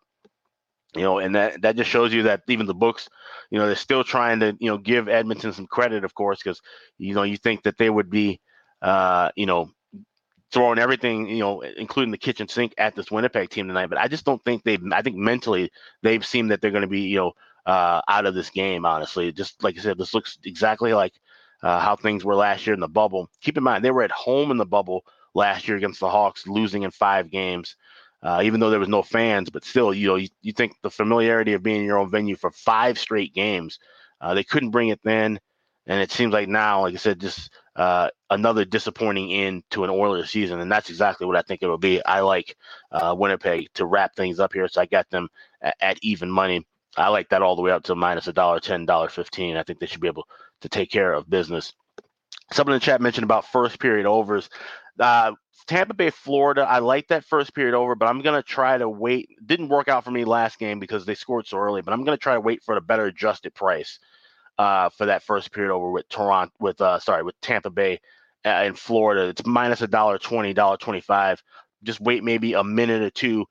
You 0.96 1.04
know, 1.04 1.20
and 1.20 1.36
that 1.36 1.62
that 1.62 1.76
just 1.76 1.90
shows 1.90 2.12
you 2.14 2.24
that 2.24 2.42
even 2.48 2.66
the 2.66 2.74
books, 2.74 3.08
you 3.52 3.60
know, 3.60 3.68
they're 3.68 3.76
still 3.76 4.04
trying 4.04 4.40
to 4.40 4.58
you 4.60 4.72
know 4.72 4.78
give 4.80 5.08
Edmonton 5.08 5.54
some 5.54 5.68
credit, 5.68 6.04
of 6.04 6.16
course, 6.16 6.40
because 6.44 6.62
you 6.98 7.14
know 7.14 7.24
you 7.24 7.38
think 7.38 7.64
that 7.64 7.78
they 7.78 7.90
would 7.90 8.10
be, 8.10 8.40
uh, 8.82 9.30
you 9.36 9.46
know, 9.46 9.72
throwing 10.54 10.80
everything, 10.80 11.28
you 11.28 11.40
know, 11.40 11.62
including 11.62 12.12
the 12.12 12.18
kitchen 12.18 12.48
sink 12.48 12.74
at 12.78 12.96
this 12.96 13.12
Winnipeg 13.12 13.50
team 13.50 13.68
tonight. 13.68 13.88
But 13.88 13.98
I 13.98 14.08
just 14.08 14.24
don't 14.24 14.44
think 14.46 14.64
they've. 14.64 14.82
I 14.92 15.02
think 15.02 15.18
mentally 15.18 15.72
they've 16.04 16.26
seen 16.26 16.48
that 16.50 16.62
they're 16.62 16.72
going 16.72 16.84
to 16.84 16.88
be, 16.88 17.02
you 17.02 17.18
know, 17.18 17.32
uh, 17.66 18.02
out 18.08 18.26
of 18.26 18.36
this 18.36 18.52
game. 18.52 18.86
Honestly, 18.86 19.32
just 19.32 19.62
like 19.64 19.78
I 19.78 19.82
said, 19.82 19.98
this 19.98 20.14
looks 20.14 20.38
exactly 20.46 20.94
like 20.94 21.14
uh, 21.64 21.80
how 21.80 21.96
things 21.96 22.24
were 22.24 22.36
last 22.36 22.66
year 22.68 22.74
in 22.76 22.80
the 22.80 22.88
bubble. 22.88 23.30
Keep 23.42 23.58
in 23.58 23.64
mind 23.64 23.84
they 23.84 23.92
were 23.92 24.04
at 24.04 24.12
home 24.12 24.52
in 24.52 24.58
the 24.58 24.66
bubble 24.66 25.04
last 25.34 25.68
year 25.68 25.76
against 25.76 26.00
the 26.00 26.10
Hawks, 26.10 26.48
losing 26.48 26.84
in 26.84 26.92
five 26.92 27.32
games. 27.32 27.76
Uh, 28.22 28.42
even 28.42 28.62
though 28.62 28.70
there 28.70 28.80
was 28.80 28.88
no 28.88 29.04
fans, 29.04 29.50
but 29.50 29.66
still, 29.66 29.94
you 29.94 30.08
know, 30.08 30.16
you, 30.16 30.30
you 30.42 30.54
think 30.54 30.74
the 30.82 30.90
familiarity 30.90 31.52
of 31.52 31.62
being 31.62 31.82
in 31.82 31.86
your 31.86 31.98
own 31.98 32.10
venue 32.10 32.38
for 32.38 32.52
five 32.52 32.98
straight 32.98 33.34
games, 33.34 33.80
uh, 34.22 34.34
they 34.34 34.46
couldn't 34.46 34.70
bring 34.70 34.88
it 34.88 35.02
then, 35.04 35.38
and 35.88 36.02
it 36.02 36.10
seems 36.10 36.32
like 36.32 36.48
now, 36.48 36.84
like 36.84 36.94
I 36.94 36.98
said, 36.98 37.20
just 37.20 37.50
uh, 37.76 38.10
another 38.30 38.66
disappointing 38.66 39.32
end 39.32 39.64
to 39.72 39.84
an 39.84 39.90
Oilers 39.90 40.30
season, 40.30 40.60
and 40.60 40.72
that's 40.72 40.90
exactly 40.90 41.26
what 41.26 41.36
I 41.36 41.42
think 41.42 41.64
it'll 41.64 41.78
be. 41.78 42.04
I 42.06 42.20
like 42.22 42.56
uh, 42.92 43.16
Winnipeg 43.18 43.70
to 43.76 43.86
wrap 43.86 44.16
things 44.16 44.40
up 44.40 44.54
here, 44.54 44.68
so 44.68 44.82
I 44.82 44.86
got 44.86 45.10
them 45.10 45.30
at, 45.62 45.76
at 45.82 46.00
even 46.02 46.30
money. 46.30 46.66
I 46.96 47.10
like 47.10 47.30
that 47.30 47.42
all 47.42 47.56
the 47.56 47.64
way 47.64 47.72
up 47.72 47.84
to 47.86 47.96
minus 47.96 48.28
a 48.28 48.34
dollar 48.34 48.60
ten, 48.60 48.86
dollar 48.86 49.10
fifteen. 49.10 49.58
I 49.58 49.64
think 49.64 49.80
they 49.80 49.88
should 49.88 50.02
be 50.02 50.08
able 50.08 50.28
to 50.62 50.70
take 50.70 50.92
care 50.92 51.14
of 51.14 51.30
business. 51.30 51.74
Someone 52.52 52.76
in 52.76 52.80
the 52.80 52.86
chat 52.86 53.02
mentioned 53.02 53.24
about 53.24 53.48
first 53.52 53.80
period 53.80 54.06
overs. 54.06 54.50
Uh, 55.00 55.32
Tampa 55.66 55.94
Bay, 55.94 56.10
Florida. 56.12 56.62
I 56.62 56.80
like 56.80 57.08
that 57.08 57.26
first 57.26 57.56
period 57.56 57.74
over, 57.74 57.96
but 57.96 58.08
I'm 58.08 58.22
gonna 58.22 58.44
try 58.44 58.78
to 58.78 58.88
wait. 58.88 59.30
Didn't 59.44 59.70
work 59.70 59.88
out 59.88 60.04
for 60.04 60.12
me 60.12 60.26
last 60.26 60.60
game 60.60 60.80
because 60.80 61.06
they 61.06 61.16
scored 61.16 61.48
so 61.48 61.58
early, 61.58 61.82
but 61.82 61.94
I'm 61.94 62.04
gonna 62.04 62.18
try 62.18 62.36
to 62.36 62.42
wait 62.42 62.62
for 62.64 62.76
a 62.76 62.82
better 62.82 63.06
adjusted 63.06 63.56
price 63.56 63.98
uh, 64.58 64.90
for 64.90 65.06
that 65.08 65.24
first 65.24 65.52
period 65.52 65.74
over 65.74 65.90
with 65.92 66.08
Toronto, 66.10 66.54
with 66.60 66.80
uh, 66.82 67.00
sorry, 67.00 67.24
with 67.24 67.40
Tampa 67.42 67.70
Bay 67.70 68.00
uh, 68.46 68.64
in 68.66 68.76
Florida. 68.76 69.30
It's 69.30 69.46
minus 69.46 69.82
a 69.82 69.88
dollar 69.88 70.18
twenty, 70.18 70.54
dollar 70.54 70.78
twenty 70.78 71.02
five. 71.02 71.42
Just 71.84 72.00
wait 72.00 72.24
maybe 72.24 72.54
a 72.54 72.64
minute 72.64 73.02
or 73.02 73.10
two 73.10 73.46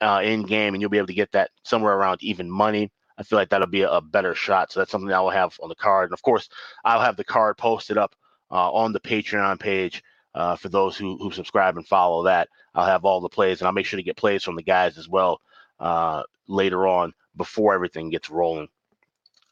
uh, 0.00 0.20
in 0.24 0.44
game, 0.44 0.74
and 0.74 0.80
you'll 0.80 0.90
be 0.90 0.98
able 0.98 1.08
to 1.08 1.14
get 1.14 1.32
that 1.32 1.50
somewhere 1.64 1.94
around 1.94 2.22
even 2.22 2.50
money. 2.50 2.90
I 3.18 3.24
feel 3.24 3.38
like 3.38 3.50
that'll 3.50 3.66
be 3.66 3.82
a, 3.82 3.90
a 3.90 4.00
better 4.00 4.34
shot. 4.34 4.72
So 4.72 4.80
that's 4.80 4.92
something 4.92 5.12
I 5.12 5.20
will 5.20 5.30
have 5.30 5.56
on 5.60 5.68
the 5.68 5.74
card, 5.74 6.10
and 6.10 6.14
of 6.14 6.22
course, 6.22 6.48
I'll 6.84 7.00
have 7.00 7.16
the 7.16 7.24
card 7.24 7.58
posted 7.58 7.98
up 7.98 8.14
uh, 8.50 8.72
on 8.72 8.92
the 8.92 9.00
Patreon 9.00 9.60
page. 9.60 10.02
Uh, 10.34 10.54
for 10.54 10.68
those 10.68 10.96
who, 10.96 11.16
who 11.16 11.32
subscribe 11.32 11.76
and 11.76 11.88
follow 11.88 12.22
that, 12.22 12.48
I'll 12.74 12.86
have 12.86 13.04
all 13.04 13.20
the 13.20 13.28
plays 13.28 13.60
and 13.60 13.66
I'll 13.66 13.72
make 13.72 13.86
sure 13.86 13.96
to 13.96 14.04
get 14.04 14.16
plays 14.16 14.44
from 14.44 14.54
the 14.54 14.62
guys 14.62 14.96
as 14.96 15.08
well 15.08 15.40
uh, 15.80 16.22
later 16.46 16.86
on 16.86 17.12
before 17.34 17.74
everything 17.74 18.10
gets 18.10 18.30
rolling 18.30 18.68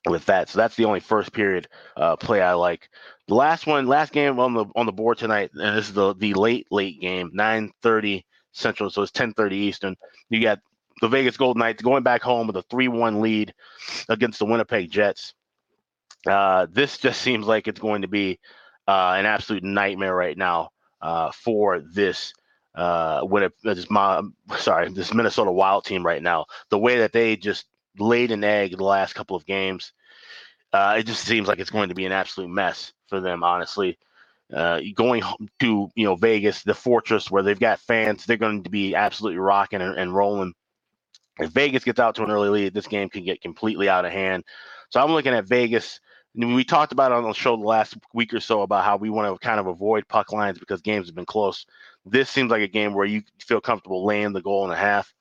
with 0.06 0.24
that. 0.26 0.48
So 0.48 0.58
that's 0.58 0.76
the 0.76 0.84
only 0.84 1.00
first 1.00 1.32
period 1.32 1.68
uh, 1.96 2.16
play 2.16 2.40
I 2.40 2.54
like. 2.54 2.88
The 3.28 3.34
last 3.34 3.66
one, 3.66 3.86
last 3.86 4.12
game 4.12 4.38
on 4.38 4.54
the 4.54 4.66
on 4.76 4.86
the 4.86 4.92
board 4.92 5.18
tonight, 5.18 5.50
and 5.54 5.76
this 5.76 5.88
is 5.88 5.94
the 5.94 6.14
the 6.14 6.34
late 6.34 6.66
late 6.70 7.00
game, 7.00 7.30
9:30 7.34 8.24
Central, 8.52 8.90
so 8.90 9.02
it's 9.02 9.12
10:30 9.12 9.52
Eastern. 9.52 9.96
You 10.30 10.40
got 10.40 10.60
the 11.00 11.08
Vegas 11.08 11.36
Golden 11.36 11.60
Knights 11.60 11.82
going 11.82 12.02
back 12.02 12.22
home 12.22 12.46
with 12.46 12.56
a 12.56 12.62
3-1 12.64 13.20
lead 13.20 13.52
against 14.08 14.38
the 14.38 14.46
Winnipeg 14.46 14.90
Jets. 14.90 15.34
Uh, 16.26 16.66
this 16.70 16.98
just 16.98 17.20
seems 17.22 17.46
like 17.46 17.68
it's 17.68 17.80
going 17.80 18.02
to 18.02 18.08
be 18.08 18.38
uh, 18.88 19.14
an 19.18 19.26
absolute 19.26 19.62
nightmare 19.62 20.14
right 20.14 20.38
now 20.38 20.70
uh, 21.02 21.30
for 21.32 21.80
this 21.80 22.32
uh, 22.74 23.20
Winnipeg, 23.24 23.58
this, 23.62 23.90
my, 23.90 24.22
sorry, 24.58 24.90
this 24.90 25.12
Minnesota 25.12 25.50
Wild 25.50 25.84
team 25.84 26.04
right 26.04 26.22
now. 26.22 26.46
The 26.70 26.78
way 26.78 26.98
that 26.98 27.12
they 27.12 27.36
just 27.36 27.66
laid 27.98 28.30
an 28.30 28.44
egg 28.44 28.76
the 28.76 28.84
last 28.84 29.14
couple 29.14 29.36
of 29.36 29.46
games, 29.46 29.92
uh, 30.72 30.96
it 30.98 31.06
just 31.06 31.24
seems 31.24 31.48
like 31.48 31.58
it's 31.58 31.70
going 31.70 31.88
to 31.88 31.94
be 31.94 32.06
an 32.06 32.12
absolute 32.12 32.48
mess 32.48 32.92
for 33.08 33.20
them. 33.20 33.42
Honestly, 33.42 33.98
uh, 34.52 34.80
going 34.94 35.22
to 35.60 35.90
you 35.94 36.04
know 36.04 36.16
Vegas, 36.16 36.62
the 36.62 36.74
fortress 36.74 37.30
where 37.30 37.42
they've 37.42 37.58
got 37.58 37.80
fans, 37.80 38.24
they're 38.24 38.36
going 38.36 38.62
to 38.62 38.70
be 38.70 38.94
absolutely 38.94 39.38
rocking 39.38 39.80
and, 39.80 39.96
and 39.96 40.14
rolling. 40.14 40.54
If 41.38 41.50
Vegas 41.50 41.84
gets 41.84 42.00
out 42.00 42.14
to 42.16 42.24
an 42.24 42.30
early 42.30 42.48
lead, 42.48 42.74
this 42.74 42.86
game 42.86 43.08
can 43.08 43.24
get 43.24 43.42
completely 43.42 43.88
out 43.88 44.04
of 44.04 44.12
hand. 44.12 44.44
So 44.90 45.02
I'm 45.02 45.12
looking 45.12 45.34
at 45.34 45.46
Vegas. 45.46 46.00
We 46.34 46.64
talked 46.64 46.92
about 46.92 47.12
on 47.12 47.24
the 47.24 47.32
show 47.32 47.56
the 47.56 47.62
last 47.62 47.96
week 48.12 48.34
or 48.34 48.40
so 48.40 48.62
about 48.62 48.84
how 48.84 48.96
we 48.96 49.10
want 49.10 49.32
to 49.32 49.46
kind 49.46 49.58
of 49.58 49.66
avoid 49.66 50.06
puck 50.08 50.32
lines 50.32 50.58
because 50.58 50.82
games 50.82 51.08
have 51.08 51.14
been 51.14 51.24
close. 51.24 51.66
This 52.04 52.30
seems 52.30 52.50
like 52.50 52.62
a 52.62 52.68
game 52.68 52.94
where 52.94 53.06
you 53.06 53.22
feel 53.40 53.60
comfortable 53.60 54.04
laying 54.04 54.32
the 54.32 54.42
goal 54.42 54.64
and 54.64 54.72
a 54.72 54.76
half, 54.76 55.12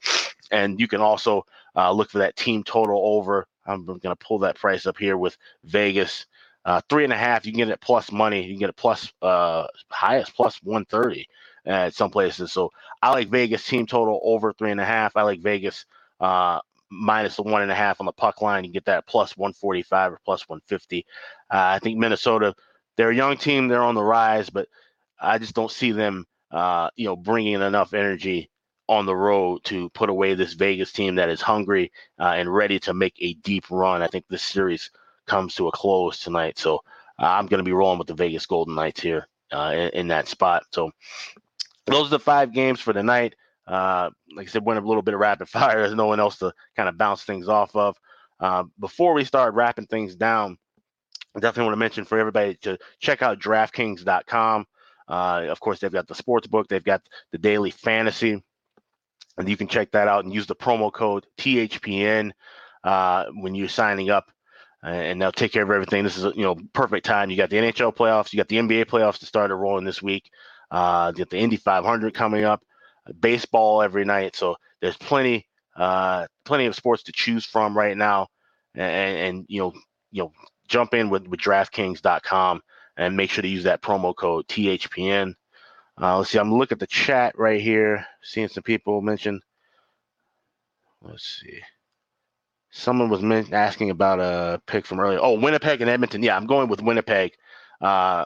and 0.52 0.80
you 0.80 0.88
can 0.88 1.02
also 1.02 1.46
uh, 1.76 1.92
look 1.92 2.10
for 2.10 2.20
that 2.20 2.36
team 2.36 2.64
total 2.64 3.02
over. 3.04 3.48
I'm 3.66 3.86
going 3.86 4.00
to 4.00 4.16
pull 4.16 4.40
that 4.40 4.58
price 4.58 4.86
up 4.86 4.98
here 4.98 5.18
with 5.18 5.38
Vegas. 5.64 6.26
Uh, 6.64 6.82
three 6.90 7.04
and 7.04 7.14
a 7.14 7.18
half, 7.18 7.46
you 7.46 7.52
can 7.52 7.60
get 7.60 7.70
it 7.70 7.82
plus 7.82 8.12
money. 8.12 8.44
You 8.44 8.54
can 8.54 8.60
get 8.60 8.70
it 8.70 8.76
plus 8.78 9.12
uh, 9.22 9.68
highest 9.92 10.36
plus 10.36 10.60
130 10.64 11.28
at 11.66 11.94
some 11.94 12.10
places. 12.10 12.52
So 12.52 12.72
I 13.02 13.12
like 13.12 13.30
Vegas 13.30 13.66
team 13.66 13.86
total 13.86 14.20
over 14.24 14.54
three 14.54 14.72
and 14.72 14.82
a 14.82 14.86
half. 14.86 15.16
I 15.16 15.24
like 15.24 15.42
Vegas 15.42 15.86
uh, 16.20 16.60
minus 16.90 17.36
the 17.36 17.44
one 17.44 17.62
and 17.62 17.72
a 17.72 17.76
half 17.76 18.00
on 18.00 18.06
the 18.06 18.12
puck 18.12 18.42
line. 18.42 18.64
You 18.64 18.72
get 18.72 18.86
that 18.86 19.08
plus 19.08 19.38
145 19.38 20.14
or 20.14 20.20
plus 20.26 20.48
150. 20.48 21.06
Uh, 21.52 21.58
I 21.58 21.80
think 21.80 22.00
Minnesota, 22.00 22.56
they're 22.98 23.12
a 23.12 23.16
young 23.16 23.38
team. 23.38 23.68
They're 23.68 23.84
on 23.84 23.96
the 23.96 24.04
rise, 24.04 24.50
but 24.50 24.68
I 25.20 25.38
just 25.38 25.54
don't 25.54 25.72
see 25.72 25.92
them, 25.92 26.26
uh, 26.52 26.90
you 26.96 27.06
know, 27.06 27.16
bringing 27.16 27.54
enough 27.62 27.94
energy 27.94 28.50
on 28.88 29.06
the 29.06 29.16
road 29.16 29.64
to 29.64 29.90
put 29.90 30.10
away 30.10 30.36
this 30.36 30.54
Vegas 30.54 30.92
team 30.92 31.16
that 31.16 31.30
is 31.30 31.42
hungry 31.42 31.92
uh, 32.20 32.34
and 32.36 32.54
ready 32.54 32.80
to 32.80 32.94
make 32.94 33.16
a 33.20 33.34
deep 33.36 33.66
run. 33.70 34.02
I 34.02 34.08
think 34.08 34.26
this 34.30 34.44
series 34.44 34.92
comes 35.26 35.56
to 35.56 35.68
a 35.68 35.72
close 35.72 36.20
tonight. 36.20 36.60
So 36.60 36.78
uh, 37.20 37.26
I'm 37.26 37.48
going 37.48 37.60
to 37.60 37.64
be 37.64 37.72
rolling 37.72 37.98
with 37.98 38.08
the 38.08 38.14
Vegas 38.14 38.46
Golden 38.46 38.76
Knights 38.76 39.02
here 39.02 39.28
uh, 39.52 39.72
in, 39.74 39.90
in, 39.90 40.08
that 40.10 40.28
spot. 40.28 40.64
So 40.72 40.92
those 41.86 42.08
are 42.08 42.12
the 42.12 42.20
five 42.20 42.54
games 42.54 42.80
for 42.80 42.94
the 42.94 43.02
night. 43.02 43.36
Uh, 43.68 44.12
like 44.36 44.48
I 44.48 44.52
said, 44.52 44.66
went 44.66 44.84
a 44.84 44.88
little 44.88 45.02
bit 45.02 45.16
of 45.16 45.20
rapid 45.20 45.50
fire. 45.50 45.80
There's 45.80 45.96
no 45.96 46.06
one 46.06 46.20
else 46.20 46.38
to 46.40 46.54
kind 46.76 46.90
of 46.90 46.98
bounce 46.98 47.24
things 47.24 47.50
off 47.50 47.76
of. 47.76 47.98
Uh, 48.40 48.66
before 48.80 49.14
we 49.14 49.24
start 49.24 49.54
wrapping 49.56 49.88
things 49.88 50.16
down, 50.16 50.58
I 51.36 51.40
definitely 51.40 51.66
want 51.66 51.74
to 51.74 51.80
mention 51.80 52.06
for 52.06 52.20
everybody 52.20 52.56
to 52.62 52.78
check 53.00 53.22
out 53.22 53.40
DraftKings.com. 53.40 54.68
Of 55.08 55.60
course, 55.60 55.80
they've 55.80 55.92
got 55.92 56.08
the 56.08 56.16
sports 56.16 56.48
book, 56.48 56.68
they've 56.68 56.84
got 56.84 57.02
the 57.32 57.38
daily 57.38 57.72
fantasy, 57.72 58.44
and 59.38 59.50
you 59.50 59.58
can 59.58 59.68
check 59.68 59.92
that 59.92 60.08
out 60.08 60.24
and 60.24 60.34
use 60.34 60.48
the 60.48 60.56
promo 60.56 60.92
code 60.92 61.26
THPN 61.38 62.32
uh, 62.84 63.26
when 63.34 63.56
you're 63.56 63.68
signing 63.68 64.10
up, 64.10 64.32
and 64.84 65.22
they'll 65.22 65.32
take 65.32 65.52
care 65.52 65.64
of 65.64 65.72
everything. 65.72 66.04
This 66.04 66.18
is 66.18 66.24
you 66.36 66.44
know 66.44 66.56
perfect 66.74 67.06
time. 67.06 67.30
You 67.30 67.38
got 67.38 67.50
the 67.50 67.58
NHL 67.58 67.96
playoffs, 67.96 68.34
you 68.34 68.38
got 68.38 68.48
the 68.48 68.58
NBA 68.58 68.86
playoffs 68.86 69.20
to 69.20 69.26
start 69.26 69.52
rolling 69.52 69.86
this 69.86 70.02
week. 70.02 70.30
Uh, 70.72 71.12
you 71.16 71.20
got 71.20 71.30
the 71.30 71.38
Indy 71.38 71.58
500 71.58 72.14
coming 72.14 72.44
up 72.44 72.64
baseball 73.20 73.82
every 73.82 74.06
night. 74.06 74.36
So 74.36 74.56
there's 74.82 74.98
plenty, 74.98 75.48
uh, 75.76 76.28
plenty 76.44 76.66
of 76.66 76.76
sports 76.76 77.04
to 77.04 77.12
choose 77.12 77.46
from 77.46 77.78
right 77.78 77.96
now, 77.96 78.28
and, 78.74 79.18
and 79.18 79.46
you 79.48 79.60
know, 79.62 79.74
you 80.12 80.24
know, 80.24 80.32
jump 80.68 80.94
in 80.94 81.10
with 81.10 81.28
with 81.28 81.40
DraftKings.com 81.40 82.62
and 82.98 83.18
make 83.18 83.30
sure 83.30 83.42
to 83.42 83.48
use 83.48 83.64
that 83.64 83.82
promo 83.82 84.16
code 84.16 84.48
THPN. 84.48 85.34
Uh, 86.02 86.18
let's 86.18 86.30
see. 86.30 86.40
I'm 86.40 86.54
looking 86.54 86.76
at 86.76 86.80
the 86.80 86.88
chat 86.88 87.38
right 87.38 87.62
here, 87.62 88.06
seeing 88.22 88.48
some 88.50 88.64
people 88.64 89.02
mention. 89.02 89.42
Let's 91.02 91.42
see. 91.42 91.60
Someone 92.72 93.10
was 93.10 93.24
asking 93.54 93.92
about 93.92 94.20
a 94.20 94.62
pick 94.68 94.86
from 94.86 95.00
earlier. 95.00 95.20
Oh, 95.22 95.40
Winnipeg 95.40 95.80
and 95.80 95.90
Edmonton. 95.90 96.22
Yeah, 96.22 96.36
I'm 96.36 96.48
going 96.48 96.68
with 96.68 96.82
Winnipeg 96.82 97.32
uh, 97.82 98.26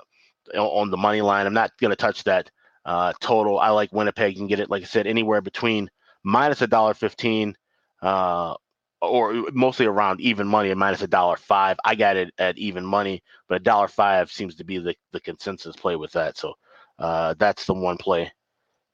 on 0.57 0.89
the 0.89 0.97
money 0.97 1.21
line. 1.21 1.45
I'm 1.45 1.53
not 1.53 1.77
going 1.79 1.91
to 1.91 1.95
touch 1.95 2.23
that 2.23 2.49
uh, 2.85 3.13
total. 3.19 3.59
I 3.59 3.69
like 3.69 3.93
Winnipeg. 3.93 4.33
You 4.33 4.39
can 4.39 4.47
get 4.47 4.59
it, 4.59 4.71
like 4.71 4.81
I 4.81 4.87
said, 4.87 5.05
anywhere 5.05 5.41
between 5.41 5.91
minus 6.23 6.63
a 6.63 6.67
dollar 6.67 6.95
fifteen, 6.95 7.55
uh, 8.01 8.55
or 9.01 9.45
mostly 9.53 9.85
around 9.85 10.19
even 10.21 10.47
money 10.47 10.71
and 10.71 10.79
minus 10.79 11.03
a 11.03 11.07
dollar 11.07 11.37
five. 11.37 11.77
I 11.85 11.93
got 11.93 12.17
it 12.17 12.33
at 12.39 12.57
even 12.57 12.83
money, 12.83 13.21
but 13.47 13.55
a 13.55 13.63
dollar 13.63 13.87
five 13.87 14.31
seems 14.31 14.55
to 14.55 14.63
be 14.63 14.79
the, 14.79 14.95
the 15.11 15.19
consensus 15.21 15.75
play 15.75 15.95
with 15.95 16.13
that. 16.13 16.37
So 16.37 16.55
uh, 16.99 17.33
that's 17.37 17.65
the 17.65 17.73
one 17.73 17.97
play 17.97 18.31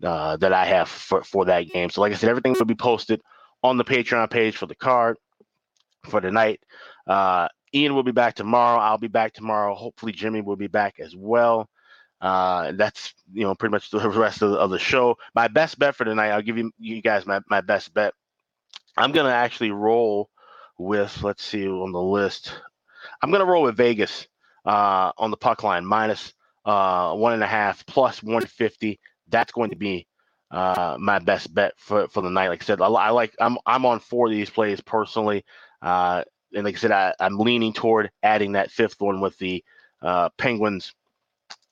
uh, 0.04 0.38
that 0.38 0.54
I 0.54 0.65
have 0.65 0.89
for, 0.89 1.24
for 1.24 1.46
that 1.46 1.68
game. 1.68 1.89
So 1.89 2.02
like 2.02 2.13
I 2.13 2.15
said, 2.15 2.30
everything 2.30 2.54
will 2.54 2.65
be 2.65 2.76
posted 2.76 3.22
on 3.63 3.78
the 3.78 3.84
Patreon 3.84 4.30
page 4.30 4.58
for 4.58 4.68
the 4.68 4.76
card 4.76 5.18
for 6.10 6.22
tonight. 6.22 6.60
Uh, 7.08 7.48
Ian 7.74 7.96
will 7.96 8.04
be 8.04 8.12
back 8.12 8.36
tomorrow. 8.36 8.80
I'll 8.80 8.98
be 8.98 9.08
back 9.08 9.34
tomorrow. 9.34 9.76
Hopefully, 9.76 10.12
Jimmy 10.12 10.41
will 10.41 10.56
be 10.56 10.68
back 10.68 10.96
as 11.00 11.15
well. 11.15 11.70
Uh, 12.22 12.72
that's 12.74 13.13
you 13.34 13.44
know 13.44 13.54
pretty 13.56 13.72
much 13.72 13.89
the 13.89 14.10
rest 14.10 14.41
of 14.41 14.52
the, 14.52 14.58
of 14.58 14.70
the 14.70 14.80
show. 14.80 15.18
My 15.34 15.48
best 15.48 15.78
bet 15.78 15.96
for 15.96 16.06
tonight, 16.06 16.30
I'll 16.30 16.41
give 16.41 16.58
you 16.58 16.72
you 16.80 17.02
guys 17.02 17.26
my, 17.26 17.41
my 17.50 17.62
best 17.62 17.94
bet. 17.94 18.13
I'm 18.98 19.12
gonna 19.12 19.30
actually 19.30 19.72
roll 19.72 20.30
with 20.78 21.22
let's 21.22 21.44
see 21.44 21.68
on 21.68 21.91
the 21.91 22.02
list. 22.02 22.54
I'm 23.22 23.32
gonna 23.32 23.46
roll 23.46 23.63
with 23.63 23.76
Vegas 23.76 24.28
uh, 24.65 25.12
on 25.18 25.32
the 25.32 25.38
puck 25.38 25.63
line 25.63 25.86
minus 25.86 26.34
uh, 26.65 27.13
one 27.15 27.34
and 27.34 27.43
a 27.43 27.47
half 27.47 27.86
plus 27.86 28.23
150. 28.23 28.99
That's 29.30 29.51
going 29.51 29.71
to 29.71 29.75
be 29.78 30.08
uh, 30.51 30.97
my 30.99 31.19
best 31.19 31.54
bet 31.54 31.73
for, 31.78 32.08
for 32.10 32.21
the 32.21 32.30
night. 32.30 32.49
Like 32.49 32.63
I 32.63 32.65
said, 32.65 32.82
I, 32.82 32.88
I 32.88 33.10
like 33.12 33.36
I'm 33.39 33.58
I'm 33.65 33.86
on 33.86 33.99
four 33.99 34.28
of 34.28 34.34
these 34.34 34.49
plays 34.49 34.82
personally, 34.82 35.45
uh, 35.82 36.23
and 36.56 36.65
like 36.65 36.75
I 36.75 36.80
said, 36.80 36.91
I, 36.91 37.13
I'm 37.19 37.39
leaning 37.39 37.73
toward 37.73 38.12
adding 38.23 38.54
that 38.54 38.71
fifth 38.71 38.99
one 38.99 39.21
with 39.21 39.38
the 39.39 39.63
uh, 40.01 40.30
Penguins 40.38 40.93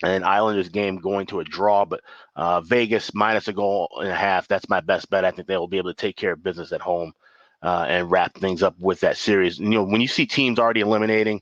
and 0.04 0.24
Islanders 0.26 0.70
game 0.70 0.98
going 0.98 1.26
to 1.28 1.40
a 1.40 1.44
draw, 1.44 1.86
but 1.86 2.02
uh, 2.36 2.62
Vegas 2.62 3.14
minus 3.14 3.48
a 3.48 3.54
goal 3.54 3.90
and 4.02 4.10
a 4.10 4.16
half. 4.16 4.48
That's 4.48 4.70
my 4.70 4.82
best 4.82 5.10
bet. 5.10 5.26
I 5.26 5.32
think 5.32 5.48
they 5.48 5.58
will 5.58 5.68
be 5.68 5.78
able 5.78 5.92
to 5.94 6.02
take 6.02 6.16
care 6.16 6.34
of 6.34 6.44
business 6.44 6.72
at 6.72 6.82
home 6.82 7.14
uh, 7.62 7.86
and 7.88 8.10
wrap 8.12 8.36
things 8.36 8.64
up 8.64 8.76
with 8.80 9.00
that 9.02 9.18
series. 9.18 9.60
You 9.60 9.70
know, 9.70 9.84
when 9.84 10.02
you 10.02 10.08
see 10.08 10.26
teams 10.26 10.60
already 10.60 10.82
eliminating 10.82 11.42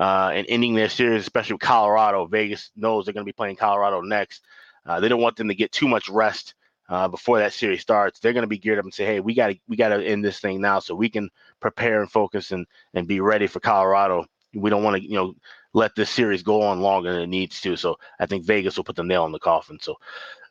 uh, 0.00 0.32
and 0.34 0.46
ending 0.48 0.74
their 0.74 0.88
series, 0.88 1.22
especially 1.22 1.54
with 1.54 1.62
Colorado, 1.62 2.26
Vegas 2.26 2.72
knows 2.76 3.04
they're 3.06 3.14
going 3.14 3.26
to 3.26 3.30
be 3.30 3.36
playing 3.36 3.56
Colorado 3.56 4.02
next. 4.02 4.42
Uh, 4.86 5.00
they 5.00 5.08
don't 5.08 5.22
want 5.22 5.36
them 5.36 5.48
to 5.48 5.56
get 5.56 5.72
too 5.72 5.88
much 5.88 6.08
rest 6.08 6.54
uh, 6.88 7.06
before 7.08 7.38
that 7.40 7.52
series 7.52 7.82
starts. 7.82 8.20
They're 8.20 8.32
going 8.32 8.44
to 8.44 8.48
be 8.48 8.58
geared 8.58 8.80
up 8.80 8.86
and 8.86 8.94
say, 8.94 9.06
"Hey, 9.06 9.20
we 9.20 9.34
got 9.34 9.48
to 9.48 9.60
we 9.68 9.76
got 9.76 9.90
to 9.90 10.02
end 10.04 10.24
this 10.24 10.40
thing 10.40 10.62
now, 10.62 10.80
so 10.80 10.96
we 10.96 11.10
can 11.10 11.30
prepare 11.60 12.00
and 12.00 12.10
focus 12.10 12.52
and 12.52 12.66
and 12.94 13.06
be 13.06 13.20
ready 13.20 13.46
for 13.46 13.60
Colorado." 13.60 14.26
We 14.54 14.70
don't 14.70 14.84
want 14.84 14.96
to, 14.96 15.02
you 15.08 15.16
know, 15.16 15.34
let 15.74 15.94
this 15.96 16.10
series 16.10 16.42
go 16.42 16.62
on 16.62 16.80
longer 16.80 17.12
than 17.12 17.22
it 17.22 17.28
needs 17.28 17.60
to. 17.60 17.76
So 17.76 17.98
I 18.18 18.26
think 18.26 18.46
Vegas 18.46 18.76
will 18.78 18.84
put 18.84 18.96
the 18.96 19.04
nail 19.04 19.26
in 19.26 19.32
the 19.32 19.40
coffin. 19.40 19.78
So 19.80 19.96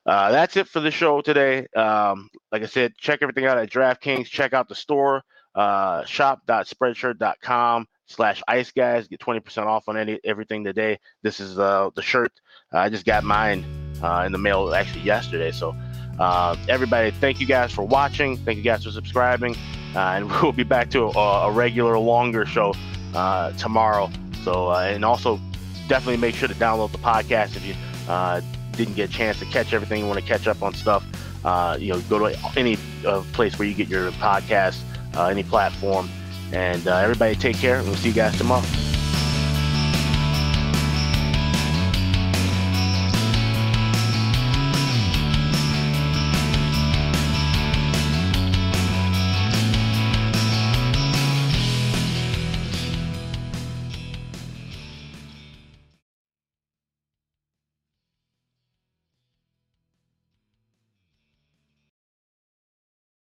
uh, 0.06 0.32
that's 0.32 0.58
it 0.58 0.70
for 0.70 0.80
the 0.80 0.92
show 0.92 1.22
today. 1.22 1.68
Um, 1.76 2.30
like 2.52 2.64
I 2.64 2.68
said, 2.68 2.94
check 2.98 3.20
everything 3.24 3.46
out 3.46 3.58
at 3.58 3.70
DraftKings. 3.72 4.28
Check 4.28 4.54
out 4.54 4.70
the 4.70 4.76
store, 4.76 5.24
uh, 5.56 6.06
shop.spreadshirt.com 6.06 7.88
slash 8.10 8.42
ice 8.48 8.72
guys. 8.72 9.08
Get 9.08 9.20
20% 9.20 9.66
off 9.66 9.88
on 9.88 9.98
any 9.98 10.20
everything 10.24 10.64
today. 10.64 11.00
This 11.24 11.40
is 11.40 11.58
uh, 11.58 11.90
the 11.96 12.02
shirt. 12.02 12.32
I 12.72 12.90
just 12.90 13.06
got 13.06 13.24
mine 13.24 13.66
uh, 14.04 14.24
in 14.26 14.32
the 14.32 14.38
mail 14.38 14.74
actually 14.74 15.02
yesterday. 15.02 15.52
So 15.52 15.76
uh, 16.20 16.56
everybody, 16.68 17.12
thank 17.12 17.40
you 17.40 17.48
guys 17.48 17.72
for 17.72 17.84
watching. 17.84 18.38
Thank 18.38 18.58
you 18.58 18.64
guys 18.64 18.84
for 18.84 18.92
subscribing. 18.92 19.56
Uh, 19.96 20.00
and 20.00 20.32
we'll 20.42 20.52
be 20.52 20.64
back 20.64 20.90
to 20.92 21.06
a, 21.06 21.48
a 21.48 21.52
regular, 21.52 21.98
longer 21.98 22.46
show 22.46 22.74
uh, 23.14 23.52
tomorrow. 23.54 24.10
So, 24.44 24.72
uh, 24.72 24.92
and 24.94 25.06
also 25.06 25.40
definitely 25.88 26.18
make 26.18 26.36
sure 26.36 26.48
to 26.48 26.56
download 26.56 26.92
the 26.92 26.98
podcast 26.98 27.56
if 27.56 27.66
you 27.66 27.76
uh, 28.08 28.42
didn't 28.74 28.96
get 28.96 29.10
a 29.10 29.14
chance 29.14 29.40
to 29.40 29.46
catch 29.46 29.74
everything, 29.74 30.02
you 30.02 30.08
want 30.08 30.20
to 30.20 30.26
catch 30.26 30.48
up 30.48 30.62
on 30.64 30.74
stuff, 30.74 31.06
uh, 31.44 31.78
you 31.80 31.92
know, 31.94 32.00
go 32.02 32.20
to 32.20 32.38
any 32.56 32.78
uh, 33.06 33.22
place 33.34 33.58
where 33.60 33.68
you 33.68 33.74
get 33.74 33.88
your 33.88 34.12
podcast, 34.14 34.82
uh, 35.16 35.26
any 35.26 35.44
platform. 35.44 36.10
And 36.52 36.88
uh, 36.88 36.98
everybody 36.98 37.36
take 37.36 37.58
care, 37.58 37.82
we'll 37.84 37.96
see 37.96 38.10
you 38.10 38.16
guys 38.16 38.38
tomorrow. 38.38 38.66